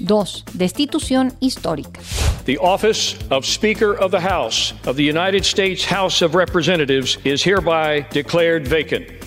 2. 0.00 0.44
Destitución 0.54 1.32
histórica. 1.40 2.00
The 2.44 2.58
office 2.60 3.16
of 3.30 3.44
Speaker 3.44 3.94
of 4.00 4.10
the 4.10 4.20
House 4.20 4.74
of 4.84 4.96
the 4.96 5.04
United 5.04 5.44
States 5.44 5.86
House 5.86 6.22
of 6.22 6.34
Representatives 6.34 7.18
is 7.24 7.44
hereby 7.44 8.04
declared 8.12 8.66
vacant. 8.66 9.21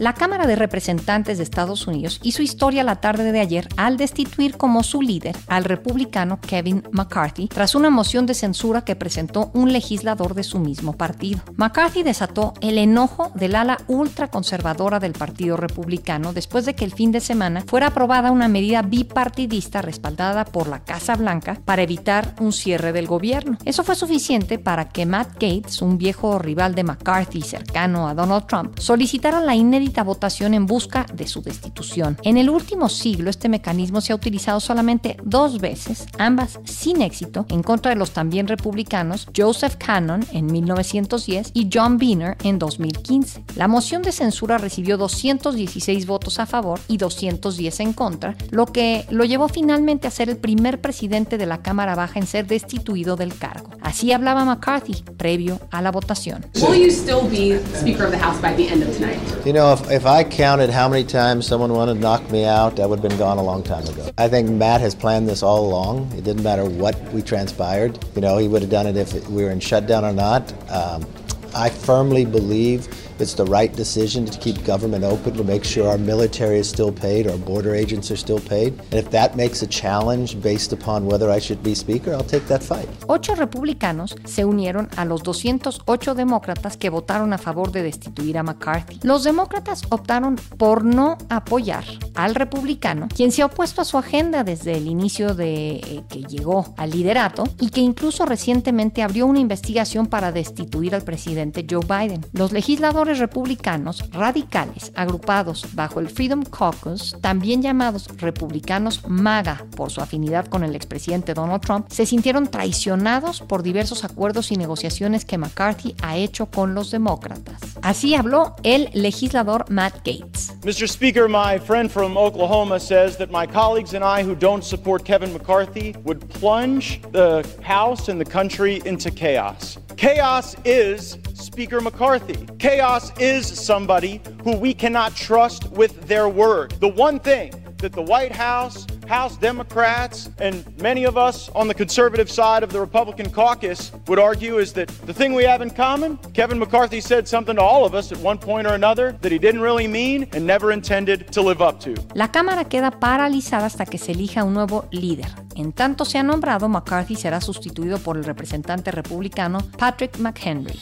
La 0.00 0.14
Cámara 0.14 0.46
de 0.46 0.56
Representantes 0.56 1.36
de 1.36 1.44
Estados 1.44 1.86
Unidos 1.86 2.20
hizo 2.22 2.40
historia 2.40 2.82
la 2.84 3.02
tarde 3.02 3.32
de 3.32 3.40
ayer 3.40 3.68
al 3.76 3.98
destituir 3.98 4.56
como 4.56 4.82
su 4.82 5.02
líder 5.02 5.36
al 5.46 5.64
republicano 5.64 6.40
Kevin 6.40 6.84
McCarthy 6.90 7.48
tras 7.48 7.74
una 7.74 7.90
moción 7.90 8.24
de 8.24 8.32
censura 8.32 8.82
que 8.82 8.96
presentó 8.96 9.50
un 9.52 9.74
legislador 9.74 10.32
de 10.32 10.42
su 10.42 10.58
mismo 10.58 10.94
partido. 10.94 11.40
McCarthy 11.56 12.02
desató 12.02 12.54
el 12.62 12.78
enojo 12.78 13.30
del 13.34 13.54
ala 13.54 13.76
ultraconservadora 13.88 15.00
del 15.00 15.12
Partido 15.12 15.58
Republicano 15.58 16.32
después 16.32 16.64
de 16.64 16.74
que 16.74 16.86
el 16.86 16.94
fin 16.94 17.12
de 17.12 17.20
semana 17.20 17.62
fuera 17.66 17.88
aprobada 17.88 18.30
una 18.30 18.48
medida 18.48 18.80
bipartidista 18.80 19.82
respaldada 19.82 20.46
por 20.46 20.66
la 20.66 20.82
Casa 20.82 21.14
Blanca 21.14 21.60
para 21.66 21.82
evitar 21.82 22.36
un 22.40 22.54
cierre 22.54 22.94
del 22.94 23.06
gobierno. 23.06 23.58
Eso 23.66 23.84
fue 23.84 23.96
suficiente 23.96 24.58
para 24.58 24.88
que 24.88 25.04
Matt 25.04 25.34
Gates, 25.34 25.82
un 25.82 25.98
viejo 25.98 26.38
rival 26.38 26.74
de 26.74 26.84
McCarthy 26.84 27.42
cercano 27.42 28.08
a 28.08 28.14
Donald 28.14 28.46
Trump, 28.46 28.78
solicitara 28.78 29.42
la 29.42 29.54
inédita 29.54 29.89
votación 30.04 30.54
en 30.54 30.66
busca 30.66 31.06
de 31.12 31.26
su 31.26 31.42
destitución. 31.42 32.16
En 32.22 32.36
el 32.36 32.48
último 32.48 32.88
siglo 32.88 33.30
este 33.30 33.48
mecanismo 33.48 34.00
se 34.00 34.12
ha 34.12 34.16
utilizado 34.16 34.60
solamente 34.60 35.16
dos 35.24 35.60
veces, 35.60 36.06
ambas 36.18 36.58
sin 36.64 37.02
éxito, 37.02 37.46
en 37.48 37.62
contra 37.62 37.90
de 37.90 37.96
los 37.96 38.12
también 38.12 38.46
republicanos 38.46 39.26
Joseph 39.36 39.76
Cannon 39.76 40.24
en 40.32 40.46
1910 40.46 41.50
y 41.52 41.68
John 41.72 41.98
Boehner 41.98 42.36
en 42.44 42.58
2015. 42.58 43.44
La 43.56 43.68
moción 43.68 44.02
de 44.02 44.12
censura 44.12 44.58
recibió 44.58 44.96
216 44.96 46.06
votos 46.06 46.38
a 46.38 46.46
favor 46.46 46.80
y 46.88 46.96
210 46.96 47.80
en 47.80 47.92
contra, 47.92 48.36
lo 48.50 48.66
que 48.66 49.04
lo 49.10 49.24
llevó 49.24 49.48
finalmente 49.48 50.06
a 50.06 50.10
ser 50.10 50.30
el 50.30 50.36
primer 50.36 50.80
presidente 50.80 51.38
de 51.38 51.46
la 51.46 51.62
Cámara 51.62 51.94
Baja 51.94 52.18
en 52.18 52.26
ser 52.26 52.46
destituido 52.46 53.16
del 53.16 53.36
cargo. 53.36 53.70
Así 53.82 54.12
hablaba 54.12 54.44
McCarthy 54.44 55.02
previo 55.16 55.60
a 55.70 55.82
la 55.82 55.90
votación. 55.90 56.46
Will 56.56 56.80
you 56.80 56.90
still 56.90 57.28
be 57.28 57.60
Speaker 57.74 58.06
of 58.06 58.12
the 58.12 58.18
House 58.18 58.40
by 58.40 58.54
the 58.54 58.68
end 58.68 58.82
of 58.82 58.94
tonight? 58.96 59.18
You 59.44 59.52
know, 59.52 59.76
if, 59.88 60.06
I 60.06 60.24
counted 60.24 60.70
how 60.70 60.88
many 60.88 61.04
times 61.04 61.46
someone 61.46 61.72
wanted 61.72 61.94
to 61.94 62.00
knock 62.00 62.30
me 62.30 62.44
out, 62.44 62.80
I 62.80 62.86
would 62.86 63.00
have 63.00 63.08
been 63.08 63.18
gone 63.18 63.38
a 63.38 63.42
long 63.42 63.62
time 63.62 63.86
ago. 63.86 64.10
I 64.18 64.28
think 64.28 64.50
Matt 64.50 64.80
has 64.80 64.94
planned 64.94 65.28
this 65.28 65.42
all 65.42 65.66
along. 65.66 66.12
It 66.16 66.24
didn't 66.24 66.42
matter 66.42 66.64
what 66.64 67.00
we 67.12 67.22
transpired. 67.22 67.98
You 68.14 68.20
know, 68.20 68.38
he 68.38 68.48
would 68.48 68.62
have 68.62 68.70
done 68.70 68.86
it 68.86 68.96
if 68.96 69.12
we 69.28 69.44
were 69.44 69.50
in 69.50 69.60
shutdown 69.60 70.04
or 70.04 70.12
not. 70.12 70.52
Um, 70.70 71.06
I 71.54 71.68
firmly 71.68 72.24
believe 72.24 72.88
it's 73.18 73.34
the 73.34 73.44
right 73.44 73.74
decision 73.74 74.24
to 74.24 74.38
keep 74.38 74.64
government 74.64 75.04
open 75.04 75.34
to 75.34 75.44
make 75.44 75.64
sure 75.64 75.88
our 75.88 75.98
military 75.98 76.58
is 76.58 76.68
still 76.68 76.92
paid, 76.92 77.26
our 77.26 77.36
border 77.36 77.74
agents 77.74 78.10
are 78.10 78.16
still 78.16 78.40
paid. 78.40 78.72
And 78.90 78.94
if 78.94 79.10
that 79.10 79.36
makes 79.36 79.62
a 79.62 79.66
challenge 79.66 80.40
based 80.40 80.72
upon 80.72 81.06
whether 81.06 81.30
I 81.30 81.38
should 81.38 81.62
be 81.62 81.74
speaker, 81.74 82.12
I'll 82.12 82.24
take 82.24 82.46
that 82.46 82.62
fight. 82.62 82.88
Ocho 83.08 83.34
republicanos 83.34 84.16
se 84.24 84.44
unieron 84.44 84.88
a 84.96 85.04
los 85.04 85.22
208 85.22 86.14
demócratas 86.14 86.76
que 86.76 86.88
votaron 86.88 87.32
a 87.32 87.38
favor 87.38 87.72
de 87.72 87.82
destituir 87.82 88.38
a 88.38 88.42
McCarthy. 88.42 89.00
Los 89.02 89.24
demócratas 89.24 89.82
optaron 89.90 90.36
por 90.56 90.84
no 90.84 91.18
apoyar 91.28 91.84
al 92.14 92.34
republicano, 92.34 93.08
quien 93.14 93.32
se 93.32 93.42
ha 93.42 93.46
opuesto 93.46 93.82
a 93.82 93.84
su 93.84 93.98
agenda 93.98 94.44
desde 94.44 94.72
el 94.76 94.86
inicio 94.86 95.34
de 95.34 95.74
eh, 95.74 96.04
que 96.08 96.22
llegó 96.22 96.74
al 96.76 96.90
liderato 96.90 97.44
y 97.58 97.70
que 97.70 97.80
incluso 97.80 98.24
recientemente 98.24 99.02
abrió 99.02 99.26
una 99.26 99.40
investigación 99.40 100.06
para 100.06 100.32
destituir 100.32 100.94
al 100.94 101.02
presidente 101.02 101.39
Joe 101.68 101.84
Biden. 101.84 102.24
Los 102.32 102.52
legisladores 102.52 103.18
republicanos 103.18 104.10
radicales 104.10 104.92
agrupados 104.94 105.66
bajo 105.74 106.00
el 106.00 106.10
Freedom 106.10 106.42
Caucus, 106.42 107.16
también 107.20 107.62
llamados 107.62 108.08
republicanos 108.18 109.02
MAGA 109.08 109.64
por 109.76 109.90
su 109.90 110.00
afinidad 110.00 110.46
con 110.46 110.64
el 110.64 110.74
expresidente 110.74 111.34
Donald 111.34 111.62
Trump, 111.62 111.86
se 111.90 112.06
sintieron 112.06 112.48
traicionados 112.48 113.40
por 113.40 113.62
diversos 113.62 114.04
acuerdos 114.04 114.52
y 114.52 114.56
negociaciones 114.56 115.24
que 115.24 115.38
McCarthy 115.38 115.94
ha 116.02 116.16
hecho 116.16 116.46
con 116.46 116.74
los 116.74 116.90
demócratas. 116.90 117.60
Así 117.82 118.14
habló 118.14 118.54
el 118.62 118.90
legislador 118.92 119.64
Matt 119.70 119.96
Gates. 120.04 120.54
Mr. 120.62 120.86
Speaker, 120.86 121.28
my 121.28 121.58
friend 121.58 121.90
from 121.90 122.16
Oklahoma 122.16 122.78
says 122.78 123.16
that 123.16 123.30
my 123.30 123.46
colleagues 123.46 123.94
and 123.94 124.04
I 124.04 124.22
who 124.22 124.34
don't 124.34 124.62
support 124.62 125.04
Kevin 125.04 125.32
McCarthy 125.32 125.94
would 126.04 126.20
plunge 126.28 127.00
the 127.12 127.42
House 127.62 128.08
and 128.10 128.20
the 128.20 128.30
country 128.30 128.82
into 128.84 129.10
chaos. 129.10 129.78
Chaos 130.00 130.56
is 130.64 131.18
Speaker 131.34 131.78
McCarthy. 131.78 132.46
Chaos 132.58 133.12
is 133.18 133.46
somebody 133.46 134.22
who 134.42 134.56
we 134.56 134.72
cannot 134.72 135.14
trust 135.14 135.70
with 135.72 136.08
their 136.08 136.26
word. 136.26 136.70
The 136.80 136.88
one 136.88 137.20
thing 137.20 137.52
that 137.80 137.92
the 137.92 138.02
White 138.02 138.32
House, 138.32 138.86
House 139.08 139.36
Democrats, 139.36 140.30
and 140.38 140.64
many 140.80 141.04
of 141.04 141.16
us 141.16 141.48
on 141.50 141.68
the 141.68 141.74
conservative 141.74 142.30
side 142.30 142.62
of 142.62 142.70
the 142.72 142.80
Republican 142.80 143.30
caucus 143.30 143.92
would 144.06 144.18
argue 144.18 144.58
is 144.58 144.72
that 144.74 144.88
the 145.06 145.12
thing 145.12 145.34
we 145.34 145.44
have 145.44 145.62
in 145.62 145.70
common, 145.70 146.16
Kevin 146.32 146.58
McCarthy 146.58 147.00
said 147.00 147.26
something 147.26 147.56
to 147.56 147.62
all 147.62 147.84
of 147.84 147.94
us 147.94 148.12
at 148.12 148.18
one 148.18 148.38
point 148.38 148.66
or 148.66 148.74
another 148.74 149.12
that 149.20 149.32
he 149.32 149.38
didn't 149.38 149.60
really 149.60 149.88
mean 149.88 150.28
and 150.32 150.46
never 150.46 150.72
intended 150.72 151.32
to 151.32 151.42
live 151.42 151.60
up 151.60 151.80
to. 151.80 151.94
La 152.14 152.28
Cámara 152.28 152.64
queda 152.64 152.90
paralizada 152.90 153.66
hasta 153.66 153.86
que 153.86 153.98
se 153.98 154.12
elija 154.12 154.44
un 154.44 154.54
nuevo 154.54 154.86
líder. 154.90 155.28
En 155.56 155.72
tanto 155.72 156.04
se 156.04 156.18
ha 156.18 156.22
nombrado, 156.22 156.68
McCarthy 156.68 157.16
será 157.16 157.40
sustituido 157.40 157.98
por 157.98 158.16
el 158.16 158.24
representante 158.24 158.90
republicano 158.90 159.58
Patrick 159.78 160.18
McHenry. 160.18 160.78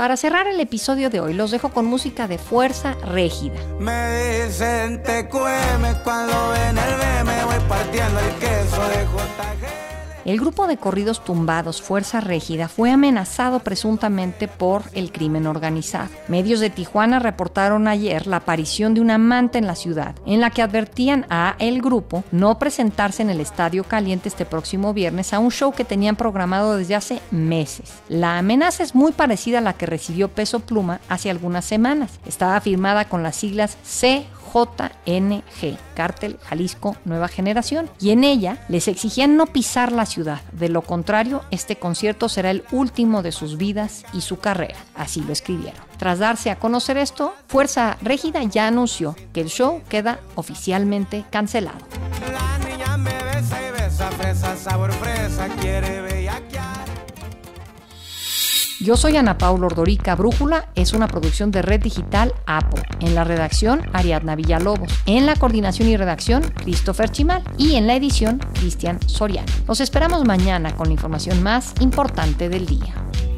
Para 0.00 0.16
cerrar 0.16 0.46
el 0.46 0.58
episodio 0.60 1.10
de 1.10 1.20
hoy, 1.20 1.34
los 1.34 1.50
dejo 1.50 1.68
con 1.68 1.84
música 1.84 2.26
de 2.26 2.38
Fuerza 2.38 2.94
Régida. 3.04 3.60
Me 3.78 4.46
dicen 4.46 5.02
te 5.02 5.28
cueme 5.28 5.92
cuando 6.02 6.32
ven 6.52 6.78
el 6.78 6.96
meme, 6.96 7.44
voy 7.44 7.68
partiendo 7.68 8.18
el 8.18 8.34
queso 8.36 8.82
de 8.88 9.04
JG. 9.04 9.69
El 10.30 10.38
grupo 10.38 10.68
de 10.68 10.76
corridos 10.76 11.24
tumbados 11.24 11.82
Fuerza 11.82 12.20
Régida 12.20 12.68
fue 12.68 12.92
amenazado 12.92 13.58
presuntamente 13.58 14.46
por 14.46 14.84
el 14.92 15.10
crimen 15.10 15.48
organizado. 15.48 16.08
Medios 16.28 16.60
de 16.60 16.70
Tijuana 16.70 17.18
reportaron 17.18 17.88
ayer 17.88 18.28
la 18.28 18.36
aparición 18.36 18.94
de 18.94 19.00
un 19.00 19.10
amante 19.10 19.58
en 19.58 19.66
la 19.66 19.74
ciudad, 19.74 20.14
en 20.26 20.40
la 20.40 20.50
que 20.50 20.62
advertían 20.62 21.26
a 21.30 21.56
el 21.58 21.82
grupo 21.82 22.22
no 22.30 22.60
presentarse 22.60 23.22
en 23.22 23.30
el 23.30 23.40
Estadio 23.40 23.82
Caliente 23.82 24.28
este 24.28 24.44
próximo 24.44 24.94
viernes 24.94 25.32
a 25.32 25.40
un 25.40 25.50
show 25.50 25.72
que 25.72 25.84
tenían 25.84 26.14
programado 26.14 26.76
desde 26.76 26.94
hace 26.94 27.20
meses. 27.32 27.92
La 28.08 28.38
amenaza 28.38 28.84
es 28.84 28.94
muy 28.94 29.10
parecida 29.10 29.58
a 29.58 29.62
la 29.62 29.72
que 29.72 29.86
recibió 29.86 30.28
Peso 30.28 30.60
Pluma 30.60 31.00
hace 31.08 31.28
algunas 31.28 31.64
semanas. 31.64 32.20
Estaba 32.24 32.60
firmada 32.60 33.08
con 33.08 33.24
las 33.24 33.34
siglas 33.34 33.76
C 33.82 34.24
JNG, 34.52 35.76
Cártel 35.94 36.38
Jalisco 36.42 36.96
Nueva 37.04 37.28
Generación, 37.28 37.90
y 38.00 38.10
en 38.10 38.24
ella 38.24 38.64
les 38.68 38.88
exigían 38.88 39.36
no 39.36 39.46
pisar 39.46 39.92
la 39.92 40.06
ciudad. 40.06 40.40
De 40.52 40.68
lo 40.68 40.82
contrario, 40.82 41.42
este 41.50 41.76
concierto 41.76 42.28
será 42.28 42.50
el 42.50 42.64
último 42.72 43.22
de 43.22 43.32
sus 43.32 43.56
vidas 43.56 44.04
y 44.12 44.22
su 44.22 44.38
carrera. 44.38 44.78
Así 44.94 45.20
lo 45.20 45.32
escribieron. 45.32 45.80
Tras 45.98 46.18
darse 46.18 46.50
a 46.50 46.58
conocer 46.58 46.96
esto, 46.96 47.34
Fuerza 47.48 47.98
Régida 48.02 48.42
ya 48.42 48.66
anunció 48.66 49.16
que 49.32 49.40
el 49.40 49.48
show 49.48 49.82
queda 49.88 50.20
oficialmente 50.34 51.24
cancelado. 51.30 51.78
La 52.32 52.58
niña 52.66 52.96
me 52.96 53.12
besa 53.24 53.58
y 53.60 53.70
besa, 53.70 54.10
fresa, 54.12 54.56
sabor 54.56 54.92
fresa, 54.92 55.48
quiere. 55.60 56.09
Yo 58.82 58.96
soy 58.96 59.18
Ana 59.18 59.36
Paula 59.36 59.66
Ordorica. 59.66 60.14
Brújula 60.14 60.70
es 60.74 60.94
una 60.94 61.06
producción 61.06 61.50
de 61.50 61.60
Red 61.60 61.82
Digital 61.82 62.32
APO. 62.46 62.78
En 63.00 63.14
la 63.14 63.24
redacción, 63.24 63.82
Ariadna 63.92 64.36
Villalobos. 64.36 64.90
En 65.04 65.26
la 65.26 65.36
coordinación 65.36 65.86
y 65.88 65.98
redacción, 65.98 66.42
Christopher 66.64 67.10
Chimal. 67.10 67.42
Y 67.58 67.74
en 67.74 67.86
la 67.86 67.94
edición, 67.94 68.38
Cristian 68.54 68.98
Soriano. 69.06 69.52
Los 69.68 69.80
esperamos 69.80 70.24
mañana 70.24 70.74
con 70.74 70.86
la 70.86 70.94
información 70.94 71.42
más 71.42 71.74
importante 71.80 72.48
del 72.48 72.64
día. 72.64 72.94